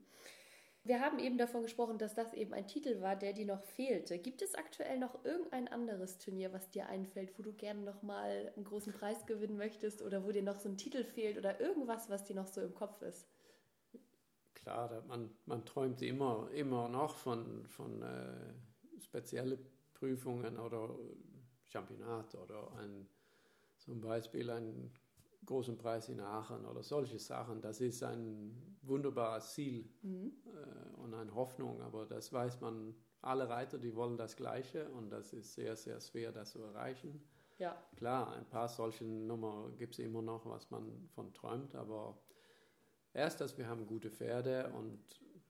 Wir 0.86 1.00
haben 1.00 1.18
eben 1.20 1.38
davon 1.38 1.62
gesprochen, 1.62 1.98
dass 1.98 2.13
das 2.13 2.34
eben 2.34 2.54
ein 2.54 2.68
Titel 2.68 3.00
war, 3.02 3.16
der 3.16 3.32
dir 3.32 3.46
noch 3.46 3.63
fehlte. 3.63 4.20
Gibt 4.20 4.42
es 4.42 4.54
aktuell 4.54 5.00
noch 5.00 5.24
irgendein 5.24 5.70
anderes 5.70 6.18
Turnier, 6.18 6.52
was 6.52 6.72
dir 6.72 6.88
einfällt, 6.88 7.38
wo 7.40 7.44
du 7.44 7.54
gerne 7.54 7.82
noch 7.82 8.04
mal 8.04 8.52
einen 8.54 8.66
großen 8.66 8.92
Preis 8.92 9.25
gewinnen 9.25 9.56
möchtest 9.56 10.02
oder 10.02 10.25
wo 10.25 10.32
dir 10.32 10.44
noch 10.44 10.60
so 10.60 10.68
ein 10.68 10.78
Titel 10.78 11.06
fehlt 11.06 11.38
oder 11.38 11.62
irgendwas, 11.62 12.10
was 12.10 12.25
dir 12.25 12.36
noch 12.36 12.48
so 12.48 12.60
im 12.60 12.74
Kopf 12.74 13.02
ist? 13.02 13.30
Klar, 14.56 15.04
man, 15.08 15.30
man 15.46 15.66
träumt 15.66 16.02
immer, 16.02 16.50
immer 16.52 16.90
noch 16.90 17.16
von, 17.16 17.66
von 17.68 18.02
äh, 18.02 18.54
speziellen 19.00 19.60
Prüfungen 19.94 20.60
oder 20.60 20.90
Championat 21.63 22.36
oder 22.36 22.74
ein, 22.74 23.08
zum 23.84 24.02
Beispiel 24.02 24.50
einen 24.50 24.92
großen 25.46 25.78
Preis 25.78 26.10
in 26.10 26.20
Aachen 26.20 26.66
oder 26.66 26.84
solche 26.84 27.20
Sachen. 27.20 27.62
Das 27.62 27.82
ist 27.82 28.04
ein 28.04 28.78
wunderbares 28.82 29.54
Ziel 29.54 29.90
mhm. 30.02 30.34
äh, 30.46 31.02
und 31.02 31.13
eine 31.13 31.34
Hoffnung, 31.36 31.82
aber 31.82 32.06
das 32.06 32.32
weiß 32.32 32.62
man, 32.62 32.96
alle 33.22 33.48
Reiter, 33.50 33.78
die 33.78 33.96
wollen 33.96 34.18
das 34.18 34.36
Gleiche 34.36 34.90
und 34.90 35.10
das 35.10 35.34
ist 35.34 35.54
sehr, 35.54 35.75
sehr 35.75 36.00
schwer, 36.02 36.32
das 36.32 36.52
zu 36.52 36.62
erreichen. 36.62 37.24
Ja. 37.58 37.78
Klar, 37.96 38.34
ein 38.34 38.46
paar 38.46 38.68
solche 38.68 39.06
Nummern 39.06 39.78
gibt 39.78 39.94
es 39.94 40.00
immer 40.00 40.22
noch, 40.22 40.46
was 40.46 40.70
man 40.72 41.08
von 41.13 41.34
träumt, 41.34 41.75
aber 41.75 42.18
erst, 43.13 43.40
dass 43.42 43.58
wir 43.58 43.68
haben 43.68 43.86
gute 43.86 44.10
Pferde 44.10 44.72
und 44.74 45.00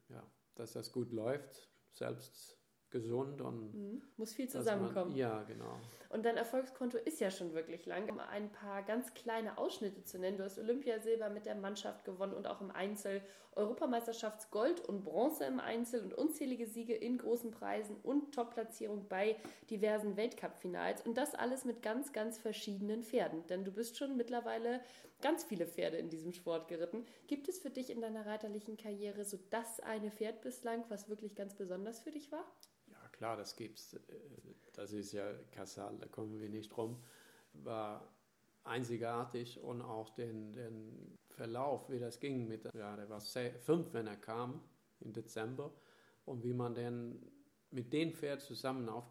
ja, 0.09 0.23
dass 0.55 0.73
das 0.73 0.91
gut 0.91 1.11
läuft, 1.11 1.69
selbst 1.93 2.57
gesund 2.93 3.41
und 3.41 3.73
mhm. 3.73 4.01
muss 4.15 4.33
viel 4.33 4.47
zusammenkommen. 4.47 5.09
Man, 5.09 5.17
ja, 5.17 5.43
genau. 5.43 5.77
Und 6.09 6.25
dein 6.25 6.37
Erfolgskonto 6.37 6.97
ist 6.97 7.19
ja 7.19 7.29
schon 7.29 7.53
wirklich 7.53 7.85
lang. 7.85 8.09
Um 8.09 8.19
ein 8.19 8.51
paar 8.51 8.83
ganz 8.83 9.13
kleine 9.13 9.57
Ausschnitte 9.57 10.05
zu 10.05 10.19
nennen, 10.19 10.37
du 10.37 10.45
hast 10.45 10.59
Olympiasilber 10.59 11.29
mit 11.29 11.45
der 11.45 11.55
Mannschaft 11.55 12.05
gewonnen 12.05 12.33
und 12.33 12.47
auch 12.47 12.61
im 12.61 12.71
Einzel, 12.71 13.21
Europameisterschaftsgold 13.55 14.79
und 14.81 15.03
Bronze 15.03 15.45
im 15.45 15.59
Einzel 15.59 16.01
und 16.01 16.13
unzählige 16.13 16.67
Siege 16.67 16.93
in 16.93 17.17
großen 17.17 17.51
Preisen 17.51 17.97
und 18.03 18.33
Topplatzierung 18.33 19.07
bei 19.07 19.35
diversen 19.69 20.17
Weltcup-Finals 20.17 21.05
und 21.05 21.17
das 21.17 21.35
alles 21.35 21.65
mit 21.65 21.81
ganz, 21.81 22.13
ganz 22.13 22.37
verschiedenen 22.37 23.03
Pferden. 23.03 23.45
Denn 23.47 23.63
du 23.63 23.71
bist 23.71 23.97
schon 23.97 24.17
mittlerweile 24.17 24.81
ganz 25.21 25.43
viele 25.43 25.65
Pferde 25.65 25.97
in 25.97 26.09
diesem 26.09 26.33
Sport 26.33 26.67
geritten. 26.67 27.05
Gibt 27.27 27.47
es 27.47 27.59
für 27.59 27.69
dich 27.69 27.89
in 27.89 28.01
deiner 28.01 28.25
reiterlichen 28.25 28.77
Karriere 28.77 29.23
so 29.23 29.37
das 29.49 29.79
eine 29.79 30.11
Pferd 30.11 30.41
bislang, 30.41 30.83
was 30.89 31.09
wirklich 31.09 31.35
ganz 31.35 31.55
besonders 31.55 31.99
für 32.01 32.11
dich 32.11 32.31
war? 32.31 32.45
Klar, 33.13 33.37
das 33.37 33.55
gibt's. 33.55 33.93
Äh, 33.93 33.99
das 34.73 34.91
ist 34.91 35.13
ja 35.13 35.33
Kassal, 35.51 35.97
da 35.99 36.07
kommen 36.07 36.39
wir 36.39 36.49
nicht 36.49 36.75
drum. 36.75 37.01
War 37.53 38.07
einzigartig 38.63 39.61
und 39.61 39.81
auch 39.81 40.09
den, 40.09 40.51
den 40.53 41.17
Verlauf, 41.29 41.89
wie 41.89 41.99
das 41.99 42.19
ging 42.19 42.47
mit, 42.47 42.67
ja, 42.73 42.95
der 42.95 43.09
war 43.09 43.21
fünf, 43.21 43.93
wenn 43.93 44.07
er 44.07 44.15
kam 44.15 44.61
im 45.01 45.13
Dezember 45.13 45.71
und 46.25 46.43
wie 46.43 46.53
man 46.53 46.73
dann 46.73 47.21
mit 47.71 47.91
dem 47.91 48.13
Pferd 48.13 48.41
zusammen 48.41 48.87
auf, 48.89 49.05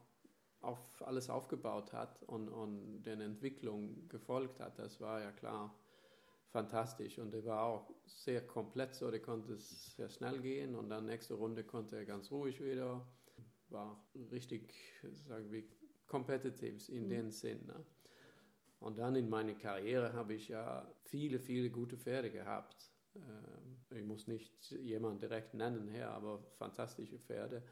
auf 0.60 1.02
alles 1.02 1.28
aufgebaut 1.28 1.92
hat 1.92 2.22
und, 2.24 2.48
und 2.48 3.02
der 3.02 3.20
Entwicklung 3.20 4.08
gefolgt 4.08 4.60
hat, 4.60 4.78
das 4.78 5.00
war 5.00 5.20
ja 5.20 5.32
klar 5.32 5.74
fantastisch 6.48 7.18
und 7.18 7.34
er 7.34 7.44
war 7.44 7.62
auch 7.64 7.90
sehr 8.06 8.46
komplett 8.46 8.94
so, 8.94 9.10
der 9.10 9.20
konnte 9.20 9.56
sehr 9.56 10.08
schnell 10.08 10.40
gehen 10.40 10.74
und 10.74 10.90
dann 10.90 11.06
nächste 11.06 11.34
Runde 11.34 11.64
konnte 11.64 11.96
er 11.96 12.04
ganz 12.04 12.30
ruhig 12.30 12.62
wieder, 12.62 13.04
war 13.72 14.04
richtig, 14.30 14.74
sagen 15.26 15.50
wir, 15.50 15.64
competitive 16.06 16.92
in 16.92 17.04
mhm. 17.04 17.08
dem 17.08 17.30
Sinn. 17.30 17.66
Ne? 17.66 17.84
Und 18.80 18.98
dann 18.98 19.14
in 19.14 19.28
meiner 19.28 19.54
Karriere 19.54 20.12
habe 20.12 20.34
ich 20.34 20.48
ja 20.48 20.90
viele, 21.04 21.38
viele 21.38 21.70
gute 21.70 21.96
Pferde 21.96 22.30
gehabt. 22.30 22.90
Ähm, 23.14 23.78
ich 23.90 24.04
muss 24.04 24.26
nicht 24.26 24.70
jemanden 24.72 25.20
direkt 25.20 25.54
nennen 25.54 25.88
her, 25.88 26.10
aber 26.10 26.42
fantastische 26.56 27.18
Pferde. 27.18 27.62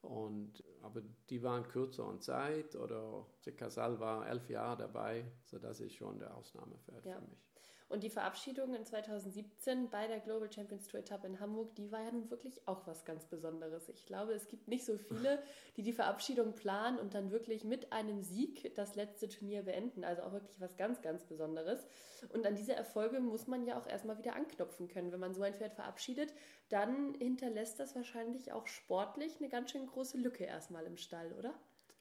Und, 0.00 0.62
aber 0.82 1.02
die 1.30 1.42
waren 1.42 1.66
kürzer 1.66 2.10
in 2.10 2.20
Zeit 2.20 2.76
oder 2.76 3.26
der 3.46 3.56
Casal 3.56 3.98
war 4.00 4.28
elf 4.28 4.48
Jahre 4.50 4.76
dabei, 4.76 5.24
so 5.44 5.58
das 5.58 5.80
ist 5.80 5.94
schon 5.94 6.18
der 6.18 6.36
Ausnahmepferd 6.36 7.06
ja. 7.06 7.14
für 7.14 7.26
mich. 7.26 7.53
Und 7.88 8.02
die 8.02 8.10
Verabschiedung 8.10 8.74
in 8.74 8.84
2017 8.84 9.90
bei 9.90 10.06
der 10.06 10.20
Global 10.20 10.50
Champions 10.50 10.88
Tour 10.88 11.00
Etappe 11.00 11.26
in 11.26 11.38
Hamburg, 11.38 11.74
die 11.74 11.92
war 11.92 12.02
ja 12.02 12.10
nun 12.10 12.30
wirklich 12.30 12.66
auch 12.66 12.86
was 12.86 13.04
ganz 13.04 13.26
Besonderes. 13.26 13.88
Ich 13.88 14.06
glaube, 14.06 14.32
es 14.32 14.48
gibt 14.48 14.68
nicht 14.68 14.84
so 14.84 14.96
viele, 14.96 15.42
die 15.76 15.82
die 15.82 15.92
Verabschiedung 15.92 16.54
planen 16.54 16.98
und 16.98 17.14
dann 17.14 17.30
wirklich 17.30 17.62
mit 17.64 17.92
einem 17.92 18.22
Sieg 18.22 18.74
das 18.74 18.94
letzte 18.94 19.28
Turnier 19.28 19.62
beenden. 19.62 20.02
Also 20.02 20.22
auch 20.22 20.32
wirklich 20.32 20.60
was 20.60 20.76
ganz, 20.76 21.02
ganz 21.02 21.24
Besonderes. 21.24 21.86
Und 22.32 22.46
an 22.46 22.56
diese 22.56 22.74
Erfolge 22.74 23.20
muss 23.20 23.46
man 23.46 23.66
ja 23.66 23.78
auch 23.78 23.86
erstmal 23.86 24.18
wieder 24.18 24.34
anknopfen 24.34 24.88
können. 24.88 25.12
Wenn 25.12 25.20
man 25.20 25.34
so 25.34 25.42
ein 25.42 25.54
Pferd 25.54 25.74
verabschiedet, 25.74 26.32
dann 26.70 27.14
hinterlässt 27.14 27.78
das 27.78 27.94
wahrscheinlich 27.94 28.52
auch 28.52 28.66
sportlich 28.66 29.36
eine 29.38 29.50
ganz 29.50 29.70
schön 29.70 29.86
große 29.86 30.16
Lücke 30.18 30.44
erstmal 30.44 30.86
im 30.86 30.96
Stall, 30.96 31.32
oder? 31.34 31.54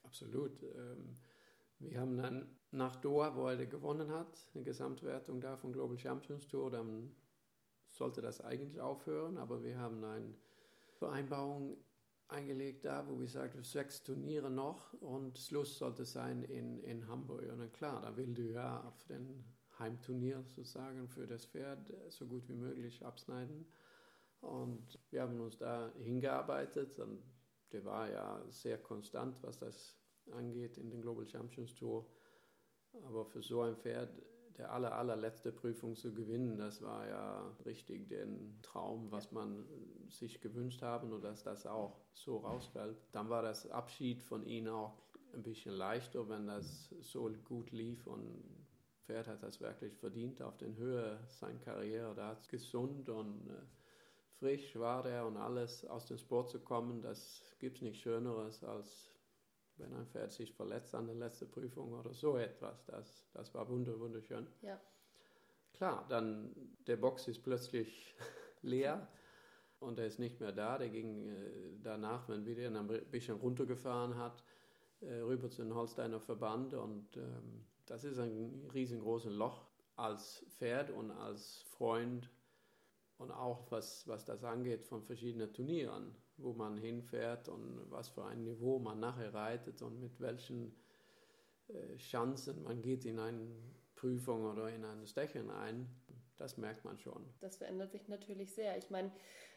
Absolut. 0.04 0.64
Ähm 0.64 1.18
wir 1.84 2.00
haben 2.00 2.18
dann 2.18 2.48
nach 2.74 2.96
Doha, 2.96 3.36
wo 3.36 3.48
er 3.48 3.66
gewonnen 3.66 4.12
hat, 4.12 4.48
eine 4.54 4.64
Gesamtwertung 4.64 5.40
da 5.40 5.56
von 5.56 5.72
Global 5.72 5.98
Champions 5.98 6.48
Tour, 6.48 6.72
dann 6.72 7.16
sollte 7.90 8.22
das 8.22 8.42
eigentlich 8.42 8.82
aufhören, 8.82 9.38
aber 9.38 9.64
wir 9.64 9.78
haben 9.78 10.04
eine 10.04 10.34
Vereinbarung 10.96 11.78
eingelegt 12.28 12.86
da, 12.86 13.08
wo 13.08 13.20
wir 13.20 13.28
sagten, 13.28 13.64
sechs 13.64 14.02
Turniere 14.02 14.50
noch 14.50 14.94
und 14.94 15.38
Schluss 15.38 15.78
sollte 15.78 16.04
sein 16.04 16.42
in, 16.44 16.80
in 16.80 17.08
Hamburg. 17.08 17.44
Und 17.52 17.60
dann 17.60 17.72
klar, 17.72 18.02
da 18.02 18.18
will 18.18 18.34
du 18.34 18.42
ja 18.52 18.82
auf 18.82 19.04
den 19.04 19.44
Heimturnier 19.78 20.44
sozusagen 20.44 21.08
für 21.08 21.28
das 21.28 21.46
Pferd 21.46 21.94
so 22.10 22.26
gut 22.26 22.48
wie 22.50 22.56
möglich 22.56 23.06
abschneiden. 23.06 23.68
Und 24.42 25.00
wir 25.12 25.22
haben 25.22 25.40
uns 25.40 25.58
da 25.58 25.92
hingearbeitet 26.00 26.98
und 27.00 27.22
der 27.72 27.86
war 27.86 28.10
ja 28.10 28.44
sehr 28.50 28.78
konstant, 28.78 29.42
was 29.44 29.60
das 29.60 29.96
angeht 30.32 30.78
in 30.78 30.90
den 30.90 31.02
Global 31.02 31.26
Champions 31.28 31.76
Tour. 31.76 32.06
Aber 33.06 33.26
für 33.26 33.42
so 33.42 33.62
ein 33.62 33.76
Pferd, 33.76 34.10
der 34.58 34.72
aller, 34.72 34.96
allerletzte 34.96 35.52
Prüfung 35.52 35.96
zu 35.96 36.14
gewinnen, 36.14 36.58
das 36.58 36.82
war 36.82 37.08
ja 37.08 37.58
richtig 37.66 38.08
der 38.10 38.28
Traum, 38.62 39.12
was 39.12 39.32
man 39.32 39.66
sich 40.10 40.42
gewünscht 40.42 40.82
haben 40.82 41.12
und 41.12 41.24
dass 41.24 41.44
das 41.44 41.66
auch 41.66 41.98
so 42.14 42.38
rausfällt. 42.38 42.98
Dann 43.12 43.30
war 43.30 43.42
das 43.42 43.70
Abschied 43.70 44.22
von 44.22 44.46
ihm 44.46 44.68
auch 44.68 44.94
ein 45.34 45.42
bisschen 45.42 45.74
leichter, 45.74 46.30
wenn 46.30 46.46
das 46.48 46.90
so 47.02 47.32
gut 47.44 47.72
lief 47.72 48.06
und 48.06 48.44
Pferd 49.06 49.28
hat 49.28 49.44
das 49.44 49.60
wirklich 49.60 49.98
verdient 49.98 50.42
auf 50.42 50.58
den 50.58 50.78
Höhe 50.78 51.20
seiner 51.28 51.60
Karriere. 51.60 52.16
Da 52.16 52.28
hat 52.28 52.48
gesund 52.48 53.10
und 53.10 53.50
äh, 53.50 53.62
frisch 54.40 54.76
war 54.78 55.04
der 55.04 55.26
und 55.26 55.38
alles 55.38 55.86
aus 55.86 56.06
dem 56.06 56.18
Sport 56.18 56.50
zu 56.50 56.60
kommen, 56.60 57.02
das 57.02 57.42
gibt 57.60 57.78
es 57.78 57.82
nicht 57.82 58.02
Schöneres 58.02 58.64
als 58.64 59.13
wenn 59.78 59.94
ein 59.94 60.08
Pferd 60.08 60.32
sich 60.32 60.54
verletzt 60.54 60.94
an 60.96 61.08
der 61.08 61.16
letzten 61.16 61.50
Prüfung 61.50 61.94
oder 61.94 62.14
so 62.14 62.38
etwas. 62.38 62.86
Das, 62.86 63.26
das 63.34 63.54
war 63.54 63.68
wunderschön. 63.70 64.48
Ja. 64.62 64.80
Klar, 65.74 66.06
dann 66.10 66.54
der 66.86 66.98
Box 66.98 67.28
ist 67.28 67.44
plötzlich 67.44 68.16
leer 68.62 69.08
und 69.80 70.00
er 70.00 70.06
ist 70.06 70.20
nicht 70.20 70.40
mehr 70.40 70.52
da. 70.52 70.78
Der 70.78 70.90
ging 70.90 71.28
äh, 71.28 71.78
danach, 71.82 72.30
wenn 72.30 72.46
wieder 72.46 72.68
ein 72.68 72.88
bisschen 73.10 73.38
runtergefahren 73.38 74.18
hat, 74.18 74.44
äh, 75.02 75.16
rüber 75.16 75.50
zu 75.50 75.64
den 75.64 75.74
Holsteiner 75.74 76.20
Verband 76.20 76.74
und 76.74 77.18
ähm, 77.18 77.66
das 77.86 78.04
ist 78.04 78.20
ein 78.20 78.70
riesengroßes 78.74 79.34
Loch 79.34 79.68
als 79.96 80.46
Pferd 80.58 80.92
und 80.92 81.12
als 81.12 81.64
Freund 81.64 82.30
und 83.18 83.32
auch 83.32 83.70
was, 83.72 84.08
was 84.08 84.26
das 84.26 84.44
angeht 84.44 84.86
von 84.86 85.04
verschiedenen 85.04 85.54
Turnieren 85.54 86.16
wo 86.38 86.54
man 86.54 86.78
hinfährt 86.78 87.50
und 87.50 87.80
was 87.90 88.10
für 88.10 88.26
ein 88.26 88.44
Niveau 88.44 88.80
man 88.80 89.00
nachher 89.00 89.34
reitet 89.34 89.82
und 89.82 90.00
mit 90.00 90.20
welchen 90.20 90.76
äh, 91.68 91.96
Chancen 91.98 92.64
man 92.64 92.82
geht 92.82 93.06
in 93.06 93.20
eine 93.20 93.48
Prüfung 93.96 94.46
oder 94.46 94.70
in 94.70 94.84
ein 94.84 95.06
Stechen 95.06 95.50
ein. 95.50 95.88
Das 96.38 96.58
merkt 96.58 96.84
man 96.84 96.98
schon. 96.98 97.26
Das 97.42 97.58
verändert 97.58 97.92
sich 97.92 98.08
natürlich 98.08 98.54
sehr. 98.54 98.78
Ich 98.78 98.90
meine, 98.90 99.12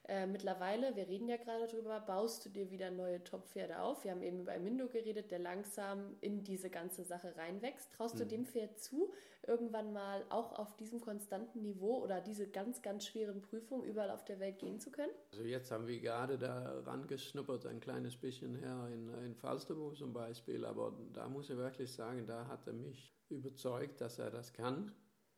äh, 0.08 0.26
mittlerweile, 0.26 0.94
wir 0.94 1.08
reden 1.08 1.28
ja 1.28 1.36
gerade 1.36 1.66
darüber, 1.66 1.98
baust 2.00 2.44
du 2.44 2.50
dir 2.50 2.70
wieder 2.70 2.90
neue 2.90 3.24
Top-Pferde 3.24 3.80
auf. 3.80 4.04
Wir 4.04 4.12
haben 4.12 4.22
eben 4.22 4.40
über 4.40 4.56
Mindo 4.58 4.86
geredet, 4.86 5.30
der 5.32 5.40
langsam 5.40 6.16
in 6.20 6.44
diese 6.44 6.70
ganze 6.70 7.02
Sache 7.02 7.34
reinwächst. 7.36 7.92
Traust 7.92 8.14
mhm. 8.14 8.18
du 8.20 8.26
dem 8.26 8.46
Pferd 8.46 8.78
zu, 8.78 9.12
irgendwann 9.46 9.92
mal 9.92 10.24
auch 10.28 10.52
auf 10.52 10.76
diesem 10.76 11.00
konstanten 11.00 11.62
Niveau 11.62 12.02
oder 12.02 12.20
diese 12.20 12.46
ganz, 12.46 12.82
ganz 12.82 13.06
schweren 13.06 13.42
Prüfungen 13.42 13.84
überall 13.84 14.10
auf 14.10 14.24
der 14.24 14.38
Welt 14.38 14.58
gehen 14.58 14.78
zu 14.78 14.92
können? 14.92 15.12
Also 15.32 15.44
jetzt 15.44 15.72
haben 15.72 15.88
wir 15.88 15.98
gerade 15.98 16.38
da 16.38 16.80
rangeschnuppert, 16.84 17.66
ein 17.66 17.80
kleines 17.80 18.16
bisschen 18.16 18.54
her 18.54 18.88
in, 18.92 19.08
in 19.24 19.34
Falsterbo 19.34 19.92
zum 19.92 20.12
Beispiel, 20.12 20.64
aber 20.64 20.92
da 21.14 21.28
muss 21.28 21.50
ich 21.50 21.56
wirklich 21.56 21.90
sagen, 21.90 22.26
da 22.26 22.46
hat 22.46 22.66
er 22.66 22.74
mich 22.74 23.12
überzeugt, 23.28 24.00
dass 24.00 24.20
er 24.20 24.30
das 24.30 24.52
kann 24.52 24.92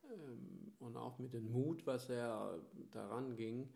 ähm, 0.09 0.73
und 0.79 0.95
auch 0.97 1.19
mit 1.19 1.33
dem 1.33 1.51
Mut, 1.51 1.85
was 1.85 2.09
er 2.09 2.61
daran 2.91 3.35
ging 3.35 3.69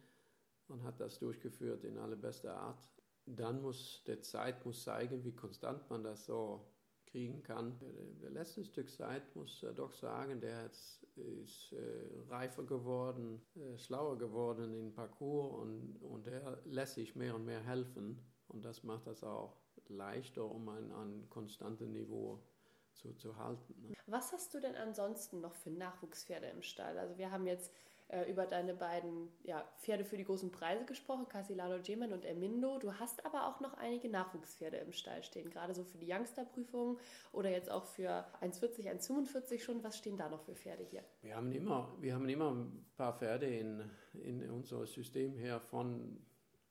und 0.68 0.84
hat 0.84 1.00
das 1.00 1.20
durchgeführt 1.20 1.84
in 1.84 1.98
allerbester 1.98 2.56
Art. 2.56 2.90
Dann 3.26 3.62
muss 3.62 4.04
der 4.06 4.22
Zeit 4.22 4.66
muss 4.66 4.84
zeigen, 4.84 5.24
wie 5.24 5.34
konstant 5.34 5.90
man 5.90 6.04
das 6.04 6.26
so 6.26 6.66
kriegen 7.06 7.44
kann. 7.44 7.80
Der 8.22 8.32
letzte 8.32 8.66
Stück 8.66 8.90
Zeit 8.90 9.36
muss 9.36 9.62
er 9.64 9.74
doch 9.74 9.94
sagen, 9.94 10.42
der 10.42 10.66
ist 10.66 11.74
äh, 11.74 12.30
reifer 12.30 12.64
geworden, 12.64 13.40
äh, 13.56 13.78
schlauer 13.78 14.18
geworden 14.18 14.74
im 14.74 14.94
Parcours 14.94 15.62
und, 15.62 16.02
und 16.02 16.26
der 16.26 16.60
lässt 16.66 16.96
sich 16.96 17.16
mehr 17.16 17.36
und 17.36 17.46
mehr 17.46 17.62
helfen. 17.62 18.20
Und 18.48 18.66
das 18.66 18.84
macht 18.84 19.06
das 19.06 19.24
auch 19.24 19.58
leichter, 19.90 20.44
um 20.44 20.68
ein, 20.70 20.92
ein 20.92 21.30
konstantes 21.30 21.88
Niveau 21.88 22.44
zu, 22.94 23.14
zu 23.14 23.38
halten. 23.38 23.76
Ne? 23.82 23.94
Was 24.08 24.32
hast 24.32 24.54
du 24.54 24.60
denn 24.60 24.76
ansonsten 24.76 25.42
noch 25.42 25.54
für 25.56 25.72
Nachwuchspferde 25.72 26.48
im 26.48 26.62
Stall? 26.62 26.98
Also 26.98 27.18
wir 27.18 27.32
haben 27.32 27.48
jetzt 27.48 27.72
äh, 28.14 28.30
über 28.30 28.46
deine 28.46 28.74
beiden 28.74 29.30
ja, 29.44 29.64
Pferde 29.80 30.06
für 30.06 30.18
die 30.18 30.24
großen 30.24 30.52
Preise 30.52 30.86
gesprochen, 30.86 31.28
Casilano 31.28 31.82
Geman 31.82 32.14
und 32.14 32.26
Ermindo. 32.26 32.78
Du 32.78 32.94
hast 32.94 33.26
aber 33.26 33.48
auch 33.48 33.60
noch 33.60 33.74
einige 33.76 34.10
Nachwuchspferde 34.10 34.78
im 34.78 34.92
Stall 34.92 35.24
stehen, 35.24 35.50
gerade 35.50 35.74
so 35.74 35.84
für 35.84 35.98
die 35.98 36.12
Youngster-Prüfungen 36.12 37.00
oder 37.32 37.50
jetzt 37.50 37.72
auch 37.72 37.86
für 37.86 38.26
1,40, 38.42 38.92
1,45 38.92 39.60
schon. 39.62 39.84
Was 39.84 39.98
stehen 39.98 40.18
da 40.18 40.30
noch 40.30 40.42
für 40.42 40.54
Pferde 40.54 40.84
hier? 40.84 41.04
Wir 41.22 41.36
haben 41.36 41.52
immer, 41.52 41.96
wir 42.02 42.14
haben 42.14 42.30
immer 42.30 42.52
ein 42.52 42.86
paar 42.98 43.18
Pferde 43.18 43.48
in, 43.48 43.90
in 44.14 44.50
unserem 44.52 44.86
System 44.86 45.36
her 45.38 45.60
von 45.60 46.24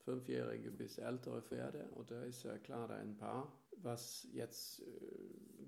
fünfjährige 0.04 0.70
bis 0.70 0.98
ältere 0.98 1.42
Pferde. 1.42 1.88
Oder 1.94 2.24
ist 2.24 2.44
ja 2.44 2.58
klar 2.58 2.90
ein 2.90 3.16
paar. 3.16 3.52
Was 3.78 4.28
jetzt 4.32 4.80
äh, 4.82 4.84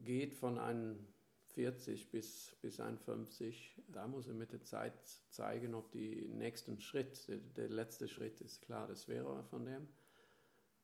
geht 0.04 0.34
von 0.34 0.58
einem 0.58 1.06
40 1.54 2.10
bis, 2.10 2.56
bis 2.60 2.80
51. 2.80 3.80
Da 3.88 4.06
muss 4.06 4.26
er 4.26 4.34
mit 4.34 4.52
der 4.52 4.62
Zeit 4.64 4.94
zeigen, 5.28 5.74
ob 5.74 5.90
die 5.92 6.28
nächsten 6.28 6.80
Schritt, 6.80 7.28
der, 7.28 7.38
der 7.38 7.68
letzte 7.68 8.08
Schritt 8.08 8.40
ist 8.40 8.62
klar, 8.62 8.86
das 8.86 9.08
wäre 9.08 9.44
von 9.44 9.64
dem. 9.64 9.88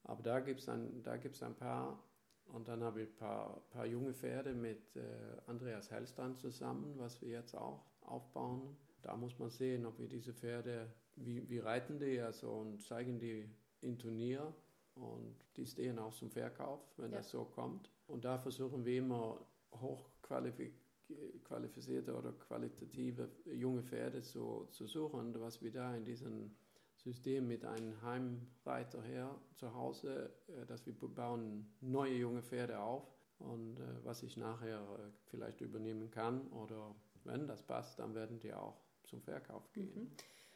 Aber 0.05 0.23
da 0.23 0.41
gibt 0.41 0.61
es 0.61 0.69
ein, 0.69 1.05
ein 1.07 1.55
paar. 1.57 2.03
Und 2.47 2.67
dann 2.67 2.83
habe 2.83 3.03
ich 3.03 3.09
ein 3.09 3.17
paar, 3.17 3.63
paar 3.71 3.87
junge 3.87 4.13
Pferde 4.13 4.55
mit 4.55 4.97
äh, 4.97 5.03
Andreas 5.47 5.91
Hellstrand 5.91 6.41
zusammen, 6.41 6.95
was 6.99 7.21
wir 7.23 7.29
jetzt 7.29 7.55
auch 7.55 7.85
aufbauen. 8.01 8.77
Da 9.03 9.17
muss 9.17 9.39
man 9.39 9.51
sehen, 9.51 9.87
ob 9.87 9.99
wir 9.99 10.09
diese 10.09 10.35
Pferde, 10.35 10.93
wie, 11.15 11.49
wie 11.49 11.59
reiten 11.59 11.99
die 11.99 12.21
also 12.21 12.51
und 12.51 12.83
zeigen 12.83 13.19
die 13.21 13.49
in 13.83 13.99
Turnier 13.99 14.53
und 14.95 15.37
die 15.57 15.67
stehen 15.67 15.99
auch 15.99 16.13
zum 16.13 16.31
Verkauf, 16.31 16.81
wenn 16.97 17.13
ja. 17.13 17.19
das 17.19 17.31
so 17.31 17.45
kommt. 17.45 17.91
Und 18.11 18.25
da 18.25 18.39
versuchen 18.39 18.85
wir 18.85 18.99
immer 18.99 19.47
hochqualifizierte 19.73 22.15
oder 22.15 22.33
qualitative 22.33 23.29
junge 23.47 23.83
Pferde 23.83 24.23
zu, 24.23 24.69
zu 24.71 24.87
suchen, 24.87 25.35
was 25.41 25.61
wir 25.63 25.73
da 25.73 25.95
in 25.95 26.05
diesem 26.05 26.55
System 26.97 27.49
mit 27.49 27.65
einem 27.65 28.03
Heimreiter 28.03 29.03
her 29.03 29.35
zu 29.55 29.75
Hause, 29.75 30.31
äh, 30.49 30.67
dass 30.67 30.85
wir 30.87 30.95
bauen 30.95 31.73
neue 31.81 32.15
junge 32.15 32.43
Pferde 32.43 32.79
auf 32.79 33.07
und 33.39 33.79
äh, 33.79 34.05
was 34.05 34.23
ich 34.23 34.37
nachher 34.37 34.81
äh, 34.81 35.11
vielleicht 35.31 35.63
übernehmen 35.63 36.11
kann 36.11 36.47
oder 36.49 36.95
wenn 37.25 37.47
das 37.47 37.63
passt, 37.63 37.99
dann 37.99 38.15
werden 38.15 38.39
die 38.39 38.53
auch 38.53 38.77
zum 39.05 39.23
Verkauf 39.23 39.73
gehen. 39.73 39.91
Mhm. 39.95 40.11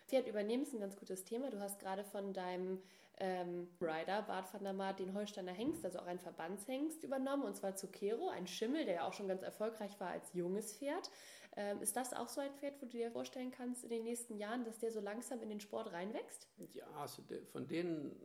Pferd 0.07 0.27
übernehmen 0.27 0.63
ist 0.63 0.75
ein 0.75 0.81
ganz 0.81 0.97
gutes 0.97 1.25
Thema. 1.25 1.51
Du 1.51 1.61
hast 1.61 1.79
gerade 1.79 2.05
von 2.05 2.33
deinem 2.33 2.81
ähm, 3.19 3.69
Rider, 3.81 4.23
Bart 4.23 4.53
van 4.53 4.65
der 4.65 4.73
Maat, 4.73 4.99
den 4.99 5.15
Holsteiner 5.15 5.53
Hengst, 5.53 5.85
also 5.85 6.01
auch 6.01 6.07
ein 6.07 6.19
Verbandshengst, 6.19 7.05
übernommen, 7.05 7.45
und 7.45 7.57
zwar 7.57 7.77
Zucchero, 7.77 8.29
ein 8.29 8.47
Schimmel, 8.47 8.85
der 8.85 8.95
ja 8.95 9.09
auch 9.09 9.13
schon 9.13 9.29
ganz 9.29 9.43
erfolgreich 9.43 9.99
war 10.01 10.09
als 10.09 10.33
junges 10.35 10.77
Pferd. 10.77 11.11
Ähm, 11.57 11.81
ist 11.81 11.97
das 11.97 12.13
auch 12.13 12.29
so 12.29 12.41
ein 12.41 12.53
Pferd, 12.55 12.75
wo 12.81 12.87
du 12.87 12.93
dir 12.93 13.13
vorstellen 13.13 13.53
kannst 13.53 13.85
in 13.85 13.91
den 13.91 14.03
nächsten 14.03 14.37
Jahren, 14.37 14.65
dass 14.65 14.79
der 14.79 14.91
so 14.91 15.01
langsam 15.01 15.41
in 15.41 15.49
den 15.49 15.61
Sport 15.61 15.93
reinwächst? 15.93 16.49
Ja, 16.73 16.87
also 16.97 17.23
de, 17.23 17.45
von 17.47 17.69
denen 17.69 18.17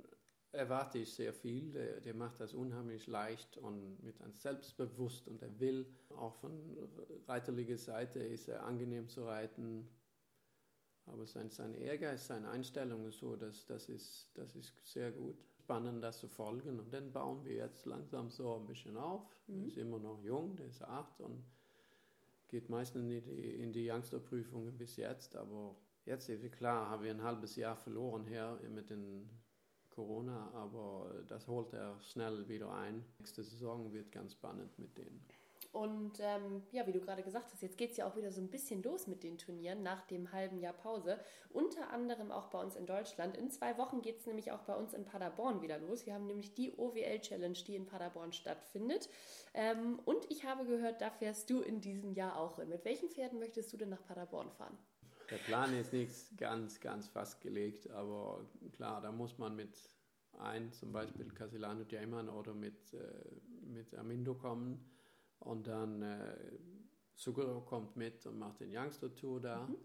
erwarte 0.52 0.98
ich 0.98 1.14
sehr 1.14 1.34
viel. 1.34 1.72
Der, 1.72 2.02
der, 2.02 2.16
macht 2.16 2.40
das 2.40 2.56
unheimlich 2.56 3.06
leicht 3.06 3.58
und 3.58 4.02
mit 4.02 4.20
einem 4.22 4.34
Selbstbewusst 4.34 5.28
und 5.28 5.44
er 5.44 5.60
will. 5.60 5.86
Auch 6.10 6.36
von 6.36 6.76
reiterlicher 7.28 7.78
Seite 7.78 8.20
ist 8.20 8.48
er 8.48 8.64
angenehm 8.64 9.08
zu 9.08 9.26
reiten. 9.26 9.88
Aber 11.12 11.26
sein, 11.26 11.50
sein 11.50 11.74
Ehrgeiz, 11.76 12.28
seine 12.28 12.50
Einstellung 12.50 13.06
ist 13.06 13.20
so, 13.20 13.36
dass, 13.36 13.66
das, 13.66 13.90
ist, 13.90 14.30
das 14.36 14.56
ist 14.56 14.74
sehr 14.86 15.12
gut. 15.12 15.38
Spannend, 15.60 16.04
das 16.04 16.20
zu 16.20 16.28
folgen. 16.28 16.80
Und 16.80 16.94
dann 16.94 17.12
bauen 17.12 17.44
wir 17.46 17.56
jetzt 17.56 17.86
langsam 17.86 18.30
so 18.30 18.56
ein 18.56 18.66
bisschen 18.66 18.98
auf. 18.98 19.24
Mhm. 19.48 19.62
Er 19.62 19.68
ist 19.68 19.78
immer 19.78 20.00
noch 20.00 20.22
jung, 20.24 20.56
der 20.56 20.68
ist 20.68 20.82
acht 20.84 21.20
und 21.22 21.44
geht 22.48 22.70
meistens 22.70 23.04
in 23.04 23.10
die, 23.10 23.56
in 23.64 23.72
die 23.72 23.90
Youngsterprüfungen 23.90 24.78
bis 24.78 24.96
jetzt. 24.96 25.36
Aber 25.36 25.76
jetzt 26.06 26.30
ist 26.30 26.52
klar, 26.54 26.90
haben 26.90 27.04
wir 27.04 27.12
ein 27.12 27.24
halbes 27.24 27.56
Jahr 27.56 27.76
verloren 27.76 28.26
her 28.26 28.60
mit 28.74 28.90
den 28.90 29.30
Corona, 29.90 30.50
aber 30.54 31.24
das 31.28 31.48
holt 31.48 31.74
er 31.74 32.00
schnell 32.02 32.48
wieder 32.48 32.74
ein. 32.74 33.04
Nächste 33.20 33.44
Saison 33.44 33.92
wird 33.92 34.12
ganz 34.12 34.34
spannend 34.34 34.78
mit 34.80 34.98
denen. 34.98 35.26
Und 35.72 36.20
ähm, 36.20 36.64
ja, 36.72 36.88
wie 36.88 36.92
du 36.92 37.00
gerade 37.00 37.22
gesagt 37.22 37.52
hast, 37.52 37.62
jetzt 37.62 37.78
geht 37.78 37.92
es 37.92 37.98
ja 37.98 38.08
auch 38.08 38.16
wieder 38.16 38.32
so 38.32 38.42
ein 38.42 38.50
bisschen 38.50 38.82
los 38.82 39.06
mit 39.06 39.24
den 39.24 39.38
Turnieren 39.38 39.84
nach 39.84 40.02
dem 40.02 40.32
halben 40.32 40.60
Jahr 40.60 40.74
Pause. 40.74 41.20
Unter 41.52 41.92
anderem 41.92 42.32
auch 42.32 42.48
bei 42.48 42.60
uns 42.60 42.76
in 42.76 42.88
Deutschland. 42.88 43.38
In 43.38 43.52
zwei 43.52 43.78
Wochen 43.78 44.02
geht 44.02 44.20
es 44.20 44.26
nämlich 44.26 44.52
auch 44.52 44.62
bei 44.62 44.76
uns 44.76 44.94
in 44.94 45.06
Paderborn 45.06 45.62
wieder 45.62 45.78
los. 45.78 46.06
Wir 46.06 46.16
haben 46.16 46.26
nämlich 46.26 46.56
die 46.56 46.76
OWL 46.76 47.22
Challenge, 47.22 47.58
die 47.68 47.76
in 47.76 47.86
Paderborn 47.86 48.34
stattfindet. 48.34 49.10
Ähm, 49.54 50.00
und 50.06 50.26
ich 50.32 50.44
habe 50.46 50.66
gehört, 50.66 51.02
da 51.02 51.12
fährst 51.12 51.50
du 51.50 51.62
in 51.62 51.82
diesem 51.82 52.14
Jahr 52.14 52.38
auch 52.38 52.58
hin. 52.58 52.70
Mit 52.70 52.84
welchen 52.84 53.10
Pferden 53.10 53.40
möchtest 53.40 53.72
du 53.72 53.78
denn 53.78 53.90
nach 53.90 54.04
Paderborn 54.04 54.50
fahren? 54.52 54.78
Der 55.30 55.38
Plan 55.38 55.78
ist 55.78 55.94
nicht 55.94 56.38
ganz, 56.38 56.80
ganz 56.80 57.08
festgelegt, 57.08 57.88
aber 57.92 58.50
klar, 58.72 59.00
da 59.02 59.12
muss 59.12 59.38
man 59.38 59.56
mit 59.56 59.78
ein, 60.40 60.72
zum 60.72 60.92
Beispiel 60.92 61.30
Casilano 61.32 61.84
Diamond 61.84 62.32
oder 62.32 62.56
mit, 62.56 62.94
äh, 62.94 62.98
mit 63.62 63.94
Amindo 63.94 64.34
kommen. 64.34 64.84
Und 65.40 65.68
dann 65.68 66.02
äh, 66.02 66.38
Suguro 67.16 67.62
kommt 67.62 67.96
mit 67.96 68.26
und 68.26 68.38
macht 68.38 68.60
den 68.60 68.76
Youngster-Tour 68.76 69.42
da. 69.42 69.68
Mhm. 69.68 69.78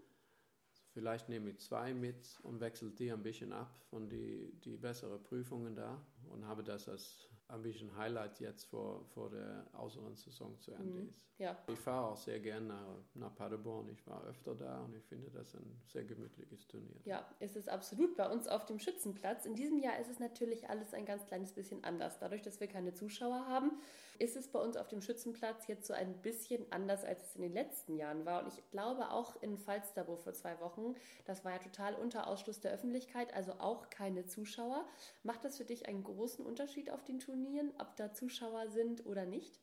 Vielleicht 0.93 1.27
nehme 1.27 1.49
ich 1.49 1.59
zwei 1.59 1.93
mit 1.93 2.39
und 2.43 2.61
wechsle 2.61 2.91
die 2.91 3.11
ein 3.11 3.21
bisschen 3.21 3.51
ab 3.51 3.77
von 3.89 4.07
die, 4.07 4.53
die 4.61 4.77
besseren 4.77 5.21
Prüfungen 5.21 5.75
da 5.75 6.05
und 6.29 6.45
habe 6.47 6.63
das 6.63 6.87
als 6.87 7.27
ein 7.47 7.61
bisschen 7.61 7.95
Highlight 7.95 8.39
jetzt 8.39 8.63
vor, 8.63 9.05
vor 9.13 9.29
der 9.29 9.67
Auslandssaison 9.73 10.57
zu 10.59 10.71
Ende 10.71 10.99
mhm. 10.99 11.09
ist. 11.09 11.25
Ja. 11.37 11.57
Ich 11.67 11.79
fahre 11.79 12.11
auch 12.11 12.15
sehr 12.15 12.39
gerne 12.39 12.67
nach, 12.67 13.03
nach 13.13 13.35
Paderborn. 13.35 13.89
Ich 13.89 14.07
war 14.07 14.23
öfter 14.25 14.55
da 14.55 14.85
und 14.85 14.95
ich 14.95 15.03
finde 15.03 15.29
das 15.29 15.53
ein 15.53 15.81
sehr 15.85 16.05
gemütliches 16.05 16.65
Turnier. 16.65 17.01
Ja, 17.03 17.29
ist 17.39 17.57
es 17.57 17.67
absolut 17.67 18.15
bei 18.15 18.29
uns 18.29 18.47
auf 18.47 18.65
dem 18.65 18.79
Schützenplatz. 18.79 19.45
In 19.45 19.53
diesem 19.53 19.77
Jahr 19.79 19.99
ist 19.99 20.09
es 20.09 20.19
natürlich 20.19 20.69
alles 20.69 20.93
ein 20.93 21.05
ganz 21.05 21.25
kleines 21.25 21.51
bisschen 21.51 21.83
anders. 21.83 22.19
Dadurch, 22.19 22.41
dass 22.41 22.61
wir 22.61 22.67
keine 22.67 22.93
Zuschauer 22.93 23.47
haben, 23.47 23.71
ist 24.19 24.35
es 24.35 24.47
bei 24.47 24.59
uns 24.59 24.77
auf 24.77 24.87
dem 24.87 25.01
Schützenplatz 25.01 25.67
jetzt 25.67 25.87
so 25.87 25.93
ein 25.93 26.21
bisschen 26.21 26.65
anders, 26.71 27.03
als 27.03 27.23
es 27.23 27.35
in 27.35 27.41
den 27.41 27.53
letzten 27.53 27.95
Jahren 27.95 28.25
war. 28.25 28.43
Und 28.43 28.47
ich 28.47 28.71
glaube 28.71 29.11
auch 29.11 29.41
in 29.41 29.57
Falsterbo 29.57 30.15
vor 30.17 30.33
zwei 30.33 30.59
Wochen, 30.59 30.95
das 31.25 31.45
war 31.45 31.51
ja 31.53 31.59
total 31.59 31.95
unter 31.95 32.27
Ausschluss 32.27 32.59
der 32.59 32.71
Öffentlichkeit, 32.71 33.33
also 33.33 33.53
auch 33.59 33.89
keine 33.89 34.25
Zuschauer. 34.25 34.87
Macht 35.23 35.43
das 35.43 35.57
für 35.57 35.65
dich 35.65 35.87
einen 35.87 36.03
großen 36.03 36.45
Unterschied 36.45 36.91
auf 36.91 37.03
den 37.03 37.19
Turnieren, 37.19 37.71
ob 37.79 37.95
da 37.95 38.13
Zuschauer 38.13 38.69
sind 38.69 39.05
oder 39.05 39.25
nicht? 39.25 39.59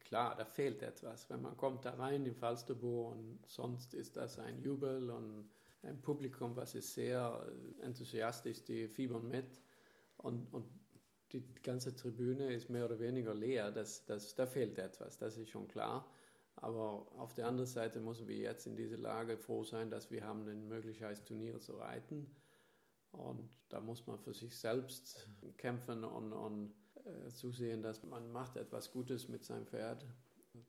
Klar, 0.00 0.36
da 0.36 0.44
fehlt 0.44 0.82
etwas. 0.82 1.28
Wenn 1.30 1.42
man 1.42 1.56
kommt 1.56 1.84
da 1.84 1.94
rein 1.94 2.26
in 2.26 2.34
Falsterbo 2.34 3.10
und 3.10 3.40
sonst 3.46 3.94
ist 3.94 4.16
das 4.16 4.38
ein 4.38 4.60
Jubel 4.60 5.10
und 5.10 5.50
ein 5.82 6.00
Publikum, 6.02 6.54
was 6.56 6.74
ist 6.74 6.94
sehr 6.94 7.46
enthusiastisch, 7.80 8.62
die 8.64 8.88
fiebern 8.88 9.28
mit. 9.28 9.60
Und, 10.18 10.52
und 10.52 10.66
die 11.32 11.44
ganze 11.62 11.94
Tribüne 11.94 12.52
ist 12.52 12.70
mehr 12.70 12.84
oder 12.84 12.98
weniger 12.98 13.34
leer. 13.34 13.70
Das, 13.70 14.04
das, 14.04 14.34
da 14.34 14.46
fehlt 14.46 14.78
etwas, 14.78 15.18
das 15.18 15.36
ist 15.36 15.50
schon 15.50 15.68
klar. 15.68 16.06
Aber 16.56 17.06
auf 17.16 17.32
der 17.34 17.46
anderen 17.46 17.66
Seite 17.66 18.00
müssen 18.00 18.28
wir 18.28 18.36
jetzt 18.36 18.66
in 18.66 18.76
dieser 18.76 18.98
Lage 18.98 19.38
froh 19.38 19.64
sein, 19.64 19.90
dass 19.90 20.10
wir 20.10 20.24
haben 20.24 20.42
eine 20.42 20.54
Möglichkeit, 20.54 21.24
Turniere 21.26 21.60
zu 21.60 21.76
reiten. 21.76 22.26
Und 23.12 23.48
da 23.68 23.80
muss 23.80 24.06
man 24.06 24.18
für 24.18 24.34
sich 24.34 24.56
selbst 24.56 25.28
kämpfen 25.56 26.04
und, 26.04 26.32
und 26.32 26.74
äh, 27.04 27.28
zusehen, 27.30 27.82
dass 27.82 28.02
man 28.02 28.30
macht 28.30 28.56
etwas 28.56 28.92
Gutes 28.92 29.28
mit 29.28 29.44
seinem 29.44 29.66
Pferd. 29.66 30.04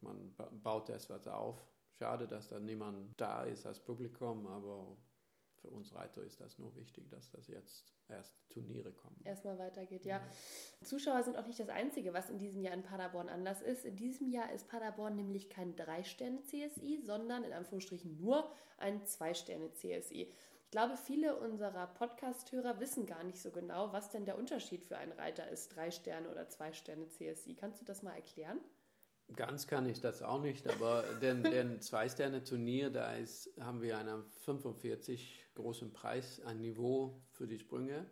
Man 0.01 0.33
baut 0.63 0.89
etwas 0.89 1.27
auf. 1.27 1.63
Schade, 1.91 2.27
dass 2.27 2.47
da 2.47 2.59
niemand 2.59 3.13
da 3.17 3.43
ist 3.43 3.65
als 3.65 3.79
Publikum, 3.79 4.47
aber 4.47 4.97
für 5.61 5.69
uns 5.69 5.93
Reiter 5.93 6.23
ist 6.23 6.41
das 6.41 6.57
nur 6.57 6.75
wichtig, 6.75 7.09
dass 7.09 7.29
das 7.29 7.47
jetzt 7.47 7.93
erst 8.09 8.33
Turniere 8.49 8.91
kommen. 8.91 9.19
Erstmal 9.23 9.57
weitergeht, 9.57 10.05
ja. 10.05 10.17
ja. 10.17 10.85
Zuschauer 10.85 11.23
sind 11.23 11.37
auch 11.37 11.47
nicht 11.47 11.59
das 11.59 11.69
Einzige, 11.69 12.13
was 12.13 12.29
in 12.29 12.39
diesem 12.39 12.61
Jahr 12.61 12.73
in 12.73 12.83
Paderborn 12.83 13.29
anders 13.29 13.61
ist. 13.61 13.85
In 13.85 13.95
diesem 13.95 14.29
Jahr 14.29 14.51
ist 14.51 14.67
Paderborn 14.67 15.15
nämlich 15.15 15.49
kein 15.49 15.75
Drei-Sterne-CSI, 15.75 17.01
sondern 17.03 17.43
in 17.43 17.53
Anführungsstrichen 17.53 18.17
nur 18.17 18.51
ein 18.77 19.05
Zwei-Sterne-CSI. 19.05 20.31
Ich 20.63 20.71
glaube, 20.71 20.97
viele 20.97 21.37
unserer 21.37 21.87
Podcast-Hörer 21.87 22.79
wissen 22.79 23.05
gar 23.05 23.23
nicht 23.23 23.41
so 23.41 23.51
genau, 23.51 23.91
was 23.93 24.09
denn 24.09 24.25
der 24.25 24.37
Unterschied 24.37 24.83
für 24.85 24.97
einen 24.97 25.11
Reiter 25.11 25.49
ist, 25.49 25.75
Drei 25.75 25.91
Sterne 25.91 26.29
oder 26.29 26.47
Zwei 26.49 26.73
Sterne 26.73 27.07
CSI. 27.07 27.55
Kannst 27.55 27.81
du 27.81 27.85
das 27.85 28.03
mal 28.03 28.13
erklären? 28.13 28.59
Ganz 29.35 29.67
kann 29.67 29.85
ich 29.85 30.01
das 30.01 30.21
auch 30.21 30.41
nicht, 30.41 30.67
aber 30.67 31.03
den, 31.21 31.43
den 31.43 31.81
Zwei-Sterne-Turnier, 31.81 32.89
da 32.89 33.13
ist, 33.13 33.49
haben 33.59 33.81
wir 33.81 33.97
einen 33.97 34.23
45 34.45 35.40
großen 35.55 35.91
Preis, 35.91 36.41
ein 36.41 36.61
Niveau 36.61 37.21
für 37.31 37.47
die 37.47 37.59
Sprünge. 37.59 38.05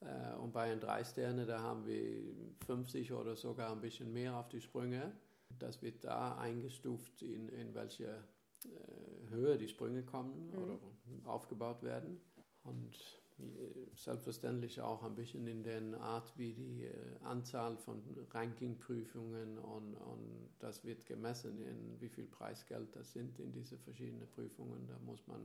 Äh, 0.00 0.34
und 0.36 0.52
bei 0.52 0.68
den 0.68 0.80
Drei 0.80 1.04
Sterne, 1.04 1.46
da 1.46 1.60
haben 1.60 1.86
wir 1.86 2.22
50 2.66 3.12
oder 3.12 3.36
sogar 3.36 3.72
ein 3.72 3.80
bisschen 3.80 4.12
mehr 4.12 4.36
auf 4.36 4.48
die 4.48 4.60
Sprünge. 4.60 5.12
Das 5.58 5.82
wird 5.82 6.04
da 6.04 6.36
eingestuft, 6.38 7.22
in, 7.22 7.48
in 7.48 7.74
welche 7.74 8.24
äh, 8.64 9.30
Höhe 9.30 9.58
die 9.58 9.68
Sprünge 9.68 10.02
kommen 10.02 10.50
mhm. 10.50 10.58
oder 10.58 10.78
aufgebaut 11.24 11.82
werden. 11.82 12.20
Und 12.64 12.96
selbstverständlich 13.94 14.80
auch 14.80 15.02
ein 15.02 15.14
bisschen 15.14 15.46
in 15.46 15.62
der 15.62 16.00
Art, 16.00 16.32
wie 16.36 16.52
die 16.52 16.84
äh, 16.84 16.94
Anzahl 17.24 17.76
von 17.76 18.02
Rankingprüfungen 18.30 19.58
und, 19.58 19.94
und 19.94 20.48
das 20.58 20.84
wird 20.84 21.06
gemessen, 21.06 21.60
in 21.62 22.00
wie 22.00 22.08
viel 22.08 22.26
Preisgeld 22.26 22.94
das 22.94 23.12
sind 23.12 23.38
in 23.38 23.52
diese 23.52 23.76
verschiedenen 23.78 24.28
Prüfungen. 24.28 24.86
Da 24.86 24.98
muss 25.00 25.26
man 25.26 25.40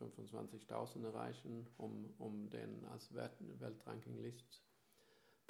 25.000 0.00 1.04
erreichen, 1.04 1.66
um, 1.78 2.12
um 2.18 2.50
den 2.50 2.84
als 2.86 3.12
Weltrankinglist 3.14 4.62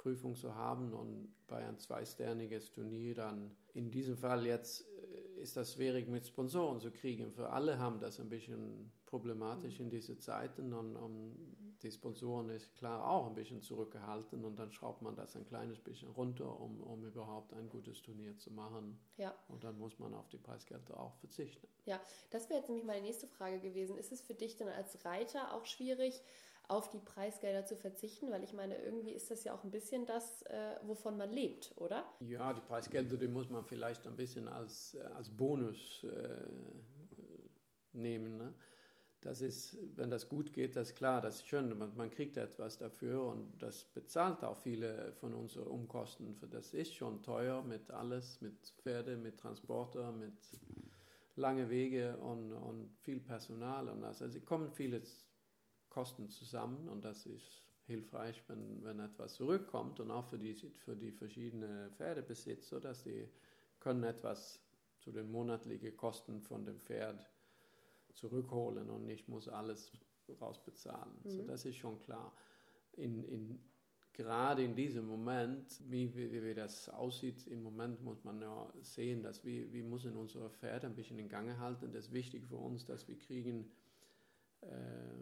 Prüfung 0.03 0.35
zu 0.35 0.53
haben 0.53 0.93
und 0.93 1.33
bei 1.47 1.65
ein 1.65 1.79
zweisterniges 1.79 2.71
Turnier 2.71 3.15
dann 3.15 3.55
in 3.73 3.89
diesem 3.89 4.17
Fall 4.17 4.45
jetzt 4.45 4.85
äh, 5.37 5.41
ist 5.41 5.55
das 5.55 5.73
schwierig 5.73 6.09
mit 6.09 6.27
Sponsoren 6.27 6.81
zu 6.81 6.91
kriegen. 6.91 7.31
Für 7.31 7.49
alle 7.49 7.79
haben 7.79 7.99
das 7.99 8.19
ein 8.19 8.29
bisschen 8.29 8.91
problematisch 9.05 9.79
in 9.79 9.89
diese 9.89 10.17
Zeiten 10.17 10.73
und 10.73 10.95
um, 10.97 11.35
die 11.83 11.91
Sponsoren 11.91 12.49
ist 12.49 12.73
klar 12.75 13.05
auch 13.05 13.27
ein 13.27 13.35
bisschen 13.35 13.61
zurückgehalten 13.61 14.45
und 14.45 14.57
dann 14.57 14.71
schraubt 14.71 15.01
man 15.01 15.15
das 15.15 15.35
ein 15.35 15.45
kleines 15.45 15.79
bisschen 15.79 16.09
runter, 16.11 16.59
um, 16.59 16.81
um 16.81 17.05
überhaupt 17.05 17.53
ein 17.53 17.69
gutes 17.69 18.01
Turnier 18.01 18.37
zu 18.37 18.51
machen. 18.51 18.97
Ja. 19.17 19.35
Und 19.49 19.63
dann 19.65 19.77
muss 19.77 19.99
man 19.99 20.13
auf 20.13 20.29
die 20.29 20.37
Preisgelder 20.37 20.97
auch 20.99 21.15
verzichten. 21.15 21.67
Ja, 21.85 21.99
das 22.31 22.49
wäre 22.49 22.59
jetzt 22.59 22.69
nämlich 22.69 22.85
meine 22.85 23.01
nächste 23.01 23.27
Frage 23.27 23.59
gewesen. 23.59 23.97
Ist 23.97 24.13
es 24.13 24.21
für 24.21 24.33
dich 24.33 24.55
dann 24.55 24.69
als 24.69 25.03
Reiter 25.03 25.53
auch 25.53 25.65
schwierig, 25.65 26.21
auf 26.69 26.89
die 26.89 26.99
Preisgelder 26.99 27.65
zu 27.65 27.75
verzichten? 27.75 28.31
Weil 28.31 28.43
ich 28.43 28.53
meine, 28.53 28.77
irgendwie 28.77 29.11
ist 29.11 29.29
das 29.29 29.43
ja 29.43 29.53
auch 29.53 29.65
ein 29.65 29.71
bisschen 29.71 30.05
das, 30.05 30.43
äh, 30.43 30.77
wovon 30.83 31.17
man 31.17 31.31
lebt, 31.31 31.73
oder? 31.75 32.05
Ja, 32.21 32.53
die 32.53 32.61
Preisgelder, 32.61 33.17
die 33.17 33.27
muss 33.27 33.49
man 33.49 33.65
vielleicht 33.65 34.07
ein 34.07 34.15
bisschen 34.15 34.47
als, 34.47 34.95
äh, 34.95 35.01
als 35.01 35.29
Bonus 35.29 36.05
äh, 36.05 36.47
nehmen. 37.91 38.37
Ne? 38.37 38.53
Das 39.23 39.39
ist, 39.39 39.77
wenn 39.95 40.09
das 40.09 40.27
gut 40.27 40.51
geht, 40.51 40.75
das 40.75 40.89
ist 40.89 40.95
klar, 40.97 41.21
das 41.21 41.35
ist 41.35 41.47
schön, 41.47 41.77
man, 41.77 41.95
man, 41.95 42.09
kriegt 42.11 42.35
etwas 42.35 42.77
dafür 42.77 43.23
und 43.23 43.57
das 43.57 43.85
bezahlt 43.85 44.43
auch 44.43 44.57
viele 44.57 45.13
von 45.13 45.33
unseren 45.33 45.67
Umkosten. 45.67 46.37
Das 46.51 46.73
ist 46.73 46.93
schon 46.93 47.23
teuer 47.23 47.63
mit 47.63 47.89
alles, 47.89 48.41
mit 48.41 48.73
Pferde, 48.81 49.15
mit 49.15 49.39
Transporter, 49.39 50.11
mit 50.11 50.33
lange 51.37 51.69
Wege 51.69 52.17
und, 52.17 52.51
und 52.51 52.97
viel 52.99 53.21
Personal 53.21 53.87
und 53.87 54.01
das. 54.01 54.21
Also 54.21 54.41
kommen 54.41 54.69
viele 54.69 55.01
Kosten 55.89 56.27
zusammen 56.27 56.89
und 56.89 57.05
das 57.05 57.25
ist 57.25 57.65
hilfreich, 57.85 58.43
wenn, 58.49 58.83
wenn 58.83 58.99
etwas 58.99 59.35
zurückkommt 59.35 60.01
und 60.01 60.11
auch 60.11 60.25
für 60.25 60.37
die, 60.37 60.53
für 60.53 60.97
die 60.97 61.13
verschiedenen 61.13 61.91
Pferdebesitzer, 61.93 62.81
dass 62.81 63.03
die 63.03 63.29
können 63.79 64.03
etwas 64.03 64.59
zu 64.99 65.13
den 65.13 65.31
monatlichen 65.31 65.95
Kosten 65.95 66.41
von 66.41 66.65
dem 66.65 66.81
Pferd 66.81 67.32
zurückholen 68.13 68.89
und 68.89 69.09
ich 69.09 69.27
muss 69.27 69.47
alles 69.47 69.91
rausbezahlen. 70.39 71.13
Mhm. 71.23 71.29
So, 71.29 71.41
das 71.43 71.65
ist 71.65 71.75
schon 71.75 71.99
klar. 71.99 72.33
In, 72.93 73.23
in, 73.23 73.59
gerade 74.13 74.63
in 74.63 74.75
diesem 74.75 75.07
Moment, 75.07 75.81
wie, 75.89 76.15
wie, 76.15 76.31
wie, 76.31 76.53
das 76.53 76.89
aussieht, 76.89 77.47
im 77.47 77.63
Moment 77.63 78.01
muss 78.03 78.23
man 78.23 78.41
ja 78.41 78.71
sehen, 78.81 79.23
dass 79.23 79.43
wir, 79.43 79.71
wir 79.73 79.83
müssen 79.83 80.15
unsere 80.15 80.49
Pferde 80.49 80.87
ein 80.87 80.95
bisschen 80.95 81.19
in 81.19 81.29
Gange 81.29 81.59
halten. 81.59 81.91
Das 81.91 82.05
ist 82.05 82.13
wichtig 82.13 82.45
für 82.45 82.57
uns, 82.57 82.85
dass 82.85 83.07
wir 83.07 83.17
kriegen 83.17 83.71
äh, 84.61 84.67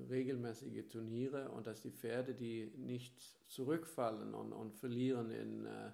regelmäßige 0.10 0.88
Turniere 0.90 1.50
und 1.50 1.66
dass 1.68 1.82
die 1.82 1.92
Pferde, 1.92 2.36
die 2.36 2.72
nicht 2.78 3.20
zurückfallen 3.48 4.34
und, 4.34 4.52
und 4.52 4.76
verlieren 4.76 5.32
in, 5.32 5.66
äh, 5.66 5.92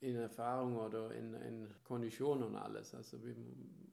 in 0.00 0.16
Erfahrung 0.16 0.76
oder 0.76 1.12
in, 1.12 1.34
in 1.34 1.68
Kondition 1.84 2.42
und 2.42 2.56
alles. 2.56 2.94
Also 2.94 3.22
wir, 3.24 3.36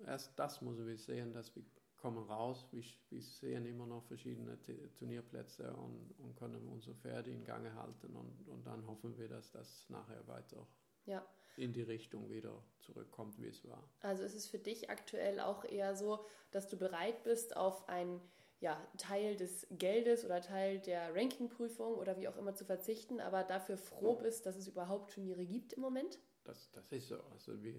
erst 0.06 0.38
das 0.40 0.62
müssen 0.62 0.88
wir 0.88 0.98
sehen, 0.98 1.34
dass 1.34 1.56
wir 1.56 1.64
kommen 2.06 2.30
raus, 2.30 2.68
wir, 2.70 2.84
wir 3.10 3.22
sehen 3.24 3.66
immer 3.66 3.88
noch 3.88 4.04
verschiedene 4.04 4.60
Turnierplätze 4.94 5.76
und, 5.76 6.14
und 6.20 6.36
können 6.36 6.68
unsere 6.68 6.94
Pferde 6.94 7.32
in 7.32 7.44
Gange 7.44 7.74
halten 7.74 8.16
und, 8.16 8.48
und 8.48 8.68
dann 8.68 8.86
hoffen 8.86 9.18
wir, 9.18 9.28
dass 9.28 9.50
das 9.50 9.90
nachher 9.90 10.28
weiter 10.28 10.68
ja. 11.06 11.26
in 11.58 11.74
die 11.74 11.82
Richtung 11.82 12.30
wieder 12.30 12.64
zurückkommt, 12.78 13.42
wie 13.42 13.48
es 13.48 13.68
war. 13.68 13.90
Also 14.02 14.22
ist 14.22 14.36
es 14.36 14.46
für 14.46 14.60
dich 14.60 14.92
aktuell 14.92 15.40
auch 15.40 15.66
eher 15.66 15.96
so, 15.96 16.24
dass 16.52 16.68
du 16.68 16.78
bereit 16.78 17.24
bist, 17.24 17.58
auf 17.58 17.90
einen 17.90 18.22
ja, 18.60 18.80
Teil 19.00 19.36
des 19.36 19.66
Geldes 19.72 20.26
oder 20.26 20.42
Teil 20.42 20.82
der 20.82 21.16
Rankingprüfung 21.16 21.96
oder 21.96 22.18
wie 22.18 22.28
auch 22.28 22.38
immer 22.38 22.54
zu 22.54 22.66
verzichten, 22.66 23.20
aber 23.20 23.44
dafür 23.44 23.78
froh 23.78 24.16
bist, 24.16 24.46
dass 24.46 24.58
es 24.58 24.68
überhaupt 24.68 25.12
Turniere 25.12 25.44
gibt 25.44 25.74
im 25.74 25.82
Moment? 25.82 26.20
Das, 26.44 26.70
das 26.72 26.92
ist 26.92 27.08
so. 27.08 27.20
Also 27.32 27.64
wir, 27.64 27.74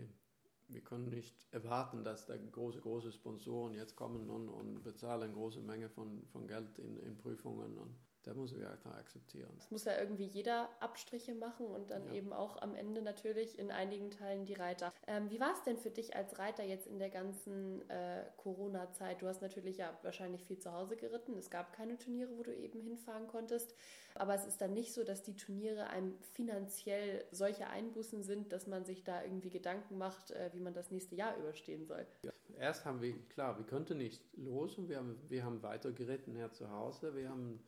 wir 0.68 0.80
können 0.80 1.08
nicht 1.08 1.46
erwarten, 1.52 2.04
dass 2.04 2.26
da 2.26 2.36
große, 2.36 2.80
große 2.80 3.12
Sponsoren 3.12 3.74
jetzt 3.74 3.96
kommen 3.96 4.28
und, 4.28 4.48
und 4.48 4.82
bezahlen 4.82 5.32
große 5.32 5.60
Menge 5.60 5.88
von, 5.88 6.26
von 6.32 6.46
Geld 6.46 6.78
in, 6.78 6.96
in 6.98 7.16
Prüfungen. 7.16 7.78
Und 7.78 7.96
da 8.26 8.34
muss 8.34 8.56
wir 8.56 8.68
einfach 8.68 8.96
akzeptieren. 8.96 9.50
Es 9.56 9.70
muss 9.70 9.84
ja 9.84 9.96
irgendwie 9.98 10.24
jeder 10.24 10.68
Abstriche 10.80 11.32
machen 11.34 11.66
und 11.66 11.92
dann 11.92 12.06
ja. 12.08 12.14
eben 12.14 12.32
auch 12.32 12.60
am 12.60 12.74
Ende 12.74 13.00
natürlich 13.00 13.56
in 13.56 13.70
einigen 13.70 14.10
Teilen 14.10 14.44
die 14.44 14.54
Reiter. 14.54 14.92
Ähm, 15.06 15.30
wie 15.30 15.38
war 15.38 15.52
es 15.52 15.62
denn 15.62 15.78
für 15.78 15.90
dich 15.90 16.16
als 16.16 16.36
Reiter 16.38 16.64
jetzt 16.64 16.88
in 16.88 16.98
der 16.98 17.10
ganzen 17.10 17.88
äh, 17.88 18.24
Corona-Zeit? 18.38 19.22
Du 19.22 19.28
hast 19.28 19.42
natürlich 19.42 19.76
ja 19.76 19.96
wahrscheinlich 20.02 20.44
viel 20.44 20.58
zu 20.58 20.72
Hause 20.72 20.96
geritten. 20.96 21.36
Es 21.38 21.50
gab 21.50 21.72
keine 21.72 21.98
Turniere, 21.98 22.36
wo 22.36 22.42
du 22.42 22.52
eben 22.52 22.80
hinfahren 22.80 23.28
konntest. 23.28 23.76
Aber 24.16 24.34
es 24.34 24.44
ist 24.44 24.60
dann 24.60 24.72
nicht 24.72 24.92
so, 24.92 25.04
dass 25.04 25.22
die 25.22 25.36
Turniere 25.36 25.86
einem 25.88 26.18
finanziell 26.32 27.24
solche 27.30 27.68
Einbußen 27.68 28.24
sind, 28.24 28.52
dass 28.52 28.66
man 28.66 28.84
sich 28.84 29.04
da 29.04 29.22
irgendwie 29.22 29.50
Gedanken 29.50 29.98
macht, 29.98 30.32
äh, 30.32 30.50
wie 30.52 30.60
man 30.60 30.74
das 30.74 30.90
nächste 30.90 31.14
Jahr 31.14 31.36
überstehen 31.36 31.86
soll. 31.86 32.04
Ja. 32.22 32.32
Erst 32.58 32.86
haben 32.86 33.02
wir, 33.02 33.14
klar, 33.28 33.56
wir 33.56 33.66
konnten 33.66 33.98
nicht 33.98 34.24
los 34.36 34.78
und 34.78 34.88
wir 34.88 34.96
haben, 34.96 35.16
wir 35.28 35.44
haben 35.44 35.62
weiter 35.62 35.92
geritten 35.92 36.34
hier 36.34 36.50
zu 36.52 36.70
Hause. 36.70 37.14
Wir 37.14 37.28
haben 37.28 37.60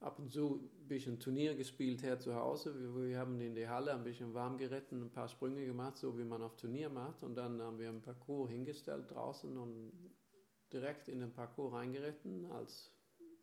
ab 0.00 0.18
und 0.18 0.30
zu 0.30 0.70
ein 0.80 0.88
bisschen 0.88 1.18
Turnier 1.18 1.54
gespielt 1.54 2.02
her 2.02 2.18
zu 2.18 2.34
Hause. 2.34 2.74
Wir, 2.78 3.08
wir, 3.08 3.18
haben 3.18 3.40
in 3.40 3.54
der 3.54 3.70
Halle 3.70 3.92
ein 3.92 4.04
bisschen 4.04 4.32
warm 4.34 4.58
geritten, 4.58 5.02
ein 5.02 5.10
paar 5.10 5.28
Sprünge 5.28 5.64
gemacht, 5.64 5.96
so 5.96 6.16
wie 6.18 6.24
man 6.24 6.42
auf 6.42 6.56
Turnier 6.56 6.88
macht. 6.88 7.22
Und 7.22 7.34
dann 7.34 7.60
haben 7.60 7.78
wir 7.78 7.88
ein 7.88 8.02
Parcours 8.02 8.50
hingestellt 8.50 9.10
draußen 9.10 9.56
und 9.56 9.92
direkt 10.72 11.08
in 11.08 11.20
den 11.20 11.32
Parcours 11.32 11.72
reingeritten, 11.72 12.46
als 12.52 12.92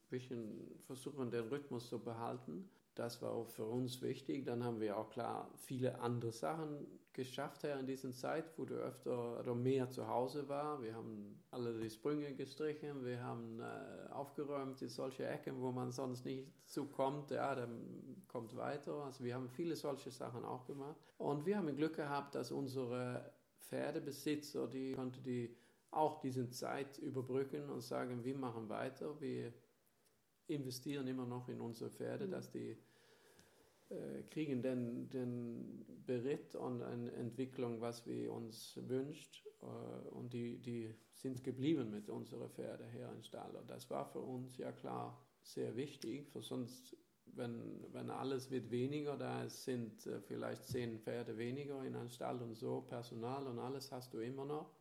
bisschen 0.10 0.80
versuchen, 0.86 1.32
den 1.32 1.48
Rhythmus 1.48 1.90
zu 1.90 2.00
behalten. 2.00 2.70
Das 2.96 3.22
war 3.22 3.46
für 3.46 3.66
uns 3.66 4.02
wichtig. 4.02 4.46
Dann 4.46 4.64
haben 4.64 4.80
wir 4.80 4.98
auch 4.98 5.10
klar 5.10 5.52
viele 5.58 6.00
andere 6.00 6.32
Sachen 6.32 6.88
geschafft 7.16 7.64
her 7.64 7.80
in 7.80 7.86
dieser 7.88 8.12
Zeit, 8.14 8.46
wo 8.58 8.66
du 8.66 8.76
öfter 8.76 9.40
oder 9.40 9.56
mehr 9.56 9.90
zu 9.90 10.08
Hause 10.08 10.48
war. 10.50 10.82
Wir 10.82 10.96
haben 10.96 11.42
alle 11.52 11.78
die 11.78 11.90
Sprünge 11.90 12.34
gestrichen, 12.36 13.06
wir 13.06 13.24
haben 13.24 13.60
äh, 13.62 14.12
aufgeräumt 14.12 14.82
in 14.82 14.90
solche 14.90 15.26
Ecken, 15.26 15.62
wo 15.62 15.72
man 15.72 15.92
sonst 15.92 16.26
nicht 16.26 16.48
zukommt. 16.66 17.32
Ja, 17.32 17.56
dann 17.56 18.26
kommt 18.28 18.56
weiter. 18.56 19.06
Also 19.06 19.24
wir 19.24 19.36
haben 19.36 19.50
viele 19.50 19.76
solche 19.76 20.12
Sachen 20.12 20.44
auch 20.44 20.66
gemacht. 20.66 21.00
Und 21.18 21.46
wir 21.46 21.58
haben 21.58 21.74
Glück 21.76 21.96
gehabt, 21.96 22.36
dass 22.36 22.52
unsere 22.52 23.32
Pferdebesitzer, 23.60 24.68
die 24.68 24.94
konnten 24.94 25.24
die 25.24 25.56
auch 25.92 26.20
diese 26.20 26.50
Zeit 26.50 26.98
überbrücken 27.00 27.70
und 27.70 27.82
sagen, 27.82 28.24
wir 28.26 28.38
machen 28.38 28.68
weiter, 28.68 29.20
wir 29.22 29.54
investieren 30.48 31.08
immer 31.08 31.26
noch 31.26 31.50
in 31.50 31.62
unsere 31.62 31.90
Pferde, 31.90 32.28
mhm. 32.28 32.32
dass 32.32 32.52
die 32.52 32.78
äh, 33.90 34.24
kriegen 34.24 34.62
den, 34.62 35.10
den 35.10 35.86
Beritt 36.06 36.56
und 36.56 36.82
eine 36.82 37.12
Entwicklung, 37.12 37.82
was 37.82 38.06
wir 38.08 38.32
uns 38.32 38.80
wünscht. 38.88 39.46
Äh, 39.62 40.10
und 40.10 40.34
die, 40.34 40.58
die 40.58 40.94
sind 41.14 41.44
geblieben 41.44 41.92
mit 41.92 42.10
unseren 42.10 42.50
Pferden 42.50 42.90
hier 42.90 43.12
in 43.12 43.24
Stall. 43.24 43.56
Und 43.56 43.70
das 43.70 43.90
war 43.90 44.06
für 44.06 44.20
uns 44.20 44.58
ja 44.58 44.72
klar 44.72 45.24
sehr 45.44 45.76
wichtig, 45.76 46.28
für 46.30 46.42
sonst, 46.42 46.98
wenn, 47.28 47.86
wenn 47.92 48.10
alles 48.10 48.50
wird 48.50 48.72
weniger, 48.72 49.18
da 49.18 49.48
sind 49.48 50.06
äh, 50.08 50.20
vielleicht 50.22 50.66
zehn 50.66 51.00
Pferde 51.00 51.38
weniger 51.38 51.84
in 51.84 51.96
einem 51.96 52.10
Stall 52.10 52.42
und 52.42 52.56
so, 52.56 52.82
Personal 52.82 53.46
und 53.48 53.60
alles 53.60 53.92
hast 53.92 54.14
du 54.14 54.20
immer 54.20 54.46
noch, 54.46 54.72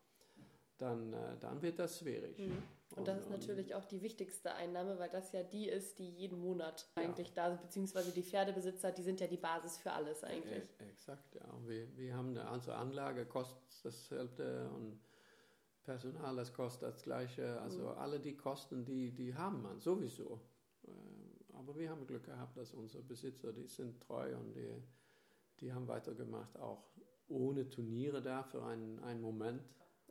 dann, 0.78 1.12
äh, 1.12 1.36
dann 1.40 1.60
wird 1.60 1.78
das 1.78 1.98
schwierig. 1.98 2.38
Mhm. 2.38 2.62
Und 2.96 3.08
das 3.08 3.20
ist 3.22 3.30
natürlich 3.30 3.74
auch 3.74 3.84
die 3.84 4.02
wichtigste 4.02 4.54
Einnahme, 4.54 4.98
weil 4.98 5.10
das 5.10 5.32
ja 5.32 5.42
die 5.42 5.68
ist, 5.68 5.98
die 5.98 6.08
jeden 6.10 6.40
Monat 6.40 6.86
eigentlich 6.94 7.28
ja. 7.28 7.34
da 7.34 7.50
sind, 7.50 7.62
beziehungsweise 7.62 8.12
die 8.12 8.22
Pferdebesitzer, 8.22 8.92
die 8.92 9.02
sind 9.02 9.20
ja 9.20 9.26
die 9.26 9.36
Basis 9.36 9.78
für 9.78 9.92
alles 9.92 10.22
eigentlich. 10.22 10.62
E 10.80 10.90
exakt, 10.90 11.34
ja. 11.34 11.46
Wir, 11.66 11.86
wir 11.96 12.16
haben 12.16 12.30
eine 12.30 12.48
also 12.48 12.72
Anlage, 12.72 13.26
kostet 13.26 13.58
dasselbe 13.82 14.70
und 14.70 15.00
Personal, 15.84 16.36
das 16.36 16.52
kostet 16.52 16.88
das 16.88 17.02
gleiche. 17.02 17.60
Also 17.60 17.82
mhm. 17.82 17.98
alle 17.98 18.20
die 18.20 18.36
Kosten, 18.36 18.84
die, 18.84 19.10
die 19.10 19.34
haben 19.34 19.62
man 19.62 19.80
sowieso. 19.80 20.40
Äh, 20.84 20.90
aber 21.54 21.76
wir 21.76 21.90
haben 21.90 22.06
Glück 22.06 22.24
gehabt, 22.24 22.56
dass 22.56 22.72
unsere 22.72 23.02
Besitzer, 23.02 23.52
die 23.52 23.66
sind 23.66 24.00
treu 24.00 24.34
und 24.36 24.54
die, 24.54 24.82
die 25.60 25.72
haben 25.72 25.86
weitergemacht, 25.86 26.58
auch 26.58 26.84
ohne 27.28 27.68
Turniere 27.68 28.22
da 28.22 28.42
für 28.42 28.64
einen, 28.64 28.98
einen 29.00 29.20
Moment. 29.20 29.62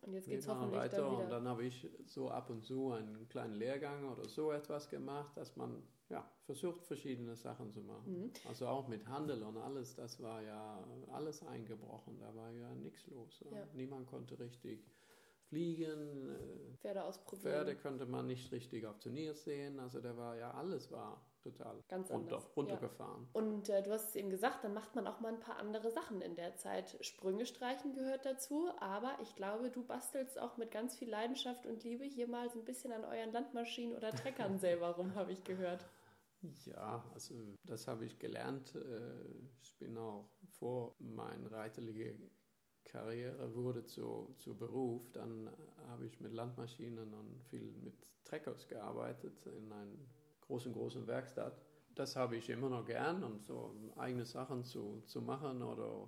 Und 0.06 0.14
jetzt 0.14 0.28
geht 0.28 0.40
es 0.40 0.48
hoffentlich 0.48 0.80
weiter. 0.80 0.98
Dann 0.98 1.12
wieder. 1.12 1.24
Und 1.24 1.30
dann 1.30 1.48
habe 1.48 1.64
ich 1.64 1.90
so 2.06 2.30
ab 2.30 2.50
und 2.50 2.64
zu 2.64 2.92
einen 2.92 3.28
kleinen 3.30 3.56
Lehrgang 3.56 4.10
oder 4.10 4.28
so 4.28 4.52
etwas 4.52 4.90
gemacht, 4.90 5.36
dass 5.38 5.56
man 5.56 5.82
ja, 6.10 6.24
versucht, 6.46 6.84
verschiedene 6.84 7.36
Sachen 7.36 7.72
zu 7.72 7.82
machen. 7.82 8.24
Mhm. 8.24 8.32
Also 8.48 8.68
auch 8.68 8.88
mit 8.88 9.08
Handel 9.08 9.42
und 9.44 9.58
alles, 9.58 9.96
das 9.96 10.22
war 10.22 10.42
ja 10.42 10.84
alles 11.12 11.46
eingebrochen. 11.46 12.20
Da 12.20 12.36
war 12.36 12.52
ja 12.52 12.74
nichts 12.76 13.08
los. 13.08 13.44
Ja. 13.52 13.66
Niemand 13.74 14.08
konnte 14.08 14.38
richtig 14.40 14.86
fliegen. 15.48 16.30
Äh, 16.30 16.78
Pferde 16.78 17.04
ausprobieren. 17.04 17.42
Pferde 17.52 17.76
konnte 17.76 18.06
man 18.06 18.28
nicht 18.28 18.52
richtig 18.52 18.86
auf 18.86 19.00
Turnier 19.00 19.34
sehen. 19.34 19.80
Also 19.80 20.02
da 20.02 20.16
war 20.18 20.36
ja 20.36 20.52
alles 20.52 20.92
war 20.92 21.26
total 21.44 21.84
Ganz 21.88 22.10
runter, 22.10 22.42
runtergefahren. 22.56 23.28
Ja. 23.34 23.42
Und 23.42 23.70
äh, 23.70 23.84
du 23.84 23.92
hast 23.92 24.10
es 24.10 24.16
eben 24.16 24.30
gesagt, 24.30 24.64
dann 24.64 24.74
macht 24.74 24.96
man 24.96 25.08
auch 25.08 25.20
mal 25.20 25.34
ein 25.34 25.40
paar 25.40 25.58
andere 25.58 25.92
Sachen 25.92 26.22
in 26.22 26.36
der 26.36 26.56
Zeit. 26.56 26.98
Sprünge 27.06 27.46
streichen 27.46 27.94
gehört 27.94 28.26
dazu, 28.26 28.70
aber 28.80 29.18
ich 29.22 29.36
glaube, 29.36 29.70
du 29.70 29.84
bastelst 29.84 30.40
auch 30.40 30.58
mit 30.58 30.72
ganz 30.72 30.96
viel 30.96 31.10
Leidenschaft 31.10 31.66
und 31.66 31.84
Liebe 31.84 32.06
hier 32.06 32.28
mal 32.28 32.50
so 32.50 32.60
ein 32.60 32.66
bisschen 32.66 32.92
an 32.92 33.04
euren 33.04 33.32
Landmaschinen 33.32 33.96
oder 33.96 34.12
Treckern 34.12 34.58
selber 34.60 34.92
rum, 34.92 35.16
habe 35.16 35.32
ich 35.32 35.44
gehört. 35.44 35.86
Ja, 36.66 37.04
also 37.14 37.36
das 37.64 37.88
habe 37.88 38.06
ich 38.06 38.20
gelernt. 38.20 38.76
Äh, 38.76 39.60
ich 39.62 39.78
bin 39.78 39.98
auch 39.98 40.30
vor 40.60 40.96
meiner 41.00 41.52
reiterlichen 41.52 42.30
Karriere 42.84 43.56
wurde 43.56 43.86
zu, 43.86 44.36
zu 44.38 44.56
Beruf, 44.56 45.10
dann 45.14 45.50
habe 45.88 46.06
ich 46.06 46.20
mit 46.20 46.34
Landmaschinen 46.34 47.14
und 47.14 47.42
viel 47.46 47.72
mit 47.82 47.96
Treckers 48.24 48.68
gearbeitet 48.68 49.46
in 49.48 49.72
einem 49.72 50.06
großen, 50.48 50.74
großen 50.74 51.08
Werkstatt. 51.08 51.54
Das 51.96 52.16
habe 52.16 52.36
ich 52.38 52.50
immer 52.50 52.70
noch 52.70 52.86
gern 52.86 53.24
und 53.24 53.44
so 53.44 53.76
eigene 53.98 54.26
Sachen 54.26 54.64
zu, 54.64 55.04
zu 55.06 55.22
machen 55.22 55.62
oder 55.62 56.08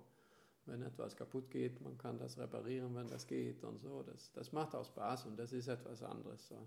wenn 0.66 0.82
etwas 0.82 1.16
kaputt 1.16 1.52
geht, 1.52 1.80
man 1.82 1.98
kann 1.98 2.18
das 2.18 2.38
reparieren, 2.38 2.96
wenn 2.96 3.08
das 3.08 3.28
geht 3.28 3.64
und 3.64 3.80
so. 3.80 4.04
Das, 4.04 4.32
das 4.34 4.52
macht 4.52 4.74
auch 4.74 4.86
Spaß 4.86 5.26
und 5.26 5.38
das 5.38 5.54
ist 5.54 5.68
etwas 5.68 6.02
anderes. 6.02 6.48
So. 6.48 6.58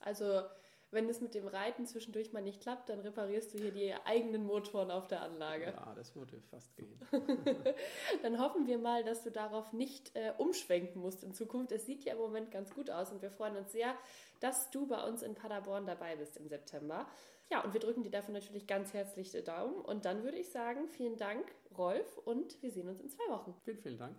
Also 0.00 0.42
wenn 0.90 1.08
es 1.08 1.20
mit 1.20 1.34
dem 1.34 1.46
Reiten 1.46 1.86
zwischendurch 1.86 2.32
mal 2.32 2.42
nicht 2.42 2.62
klappt, 2.62 2.88
dann 2.88 3.00
reparierst 3.00 3.52
du 3.52 3.58
hier 3.58 3.72
die 3.72 3.94
eigenen 4.04 4.44
Motoren 4.44 4.90
auf 4.90 5.06
der 5.06 5.22
Anlage. 5.22 5.64
Ja, 5.64 5.92
das 5.94 6.16
würde 6.16 6.40
fast 6.50 6.74
gehen. 6.76 6.98
dann 8.22 8.40
hoffen 8.40 8.66
wir 8.66 8.78
mal, 8.78 9.04
dass 9.04 9.22
du 9.22 9.30
darauf 9.30 9.72
nicht 9.72 10.14
äh, 10.14 10.32
umschwenken 10.38 11.00
musst 11.00 11.22
in 11.24 11.34
Zukunft. 11.34 11.72
Es 11.72 11.84
sieht 11.86 12.04
ja 12.04 12.14
im 12.14 12.18
Moment 12.18 12.50
ganz 12.50 12.74
gut 12.74 12.90
aus 12.90 13.12
und 13.12 13.20
wir 13.20 13.30
freuen 13.30 13.56
uns 13.56 13.72
sehr, 13.72 13.94
dass 14.40 14.70
du 14.70 14.86
bei 14.86 15.02
uns 15.04 15.22
in 15.22 15.34
Paderborn 15.34 15.86
dabei 15.86 16.16
bist 16.16 16.36
im 16.38 16.48
September. 16.48 17.06
Ja, 17.50 17.62
und 17.64 17.72
wir 17.72 17.80
drücken 17.80 18.02
dir 18.02 18.10
dafür 18.10 18.34
natürlich 18.34 18.66
ganz 18.66 18.92
herzlich 18.92 19.30
die 19.30 19.42
Daumen. 19.42 19.80
Und 19.80 20.04
dann 20.04 20.22
würde 20.22 20.38
ich 20.38 20.50
sagen, 20.50 20.86
vielen 20.88 21.16
Dank, 21.16 21.50
Rolf, 21.76 22.18
und 22.24 22.62
wir 22.62 22.70
sehen 22.70 22.88
uns 22.88 23.00
in 23.00 23.08
zwei 23.08 23.24
Wochen. 23.30 23.54
Vielen, 23.64 23.78
vielen 23.78 23.98
Dank. 23.98 24.16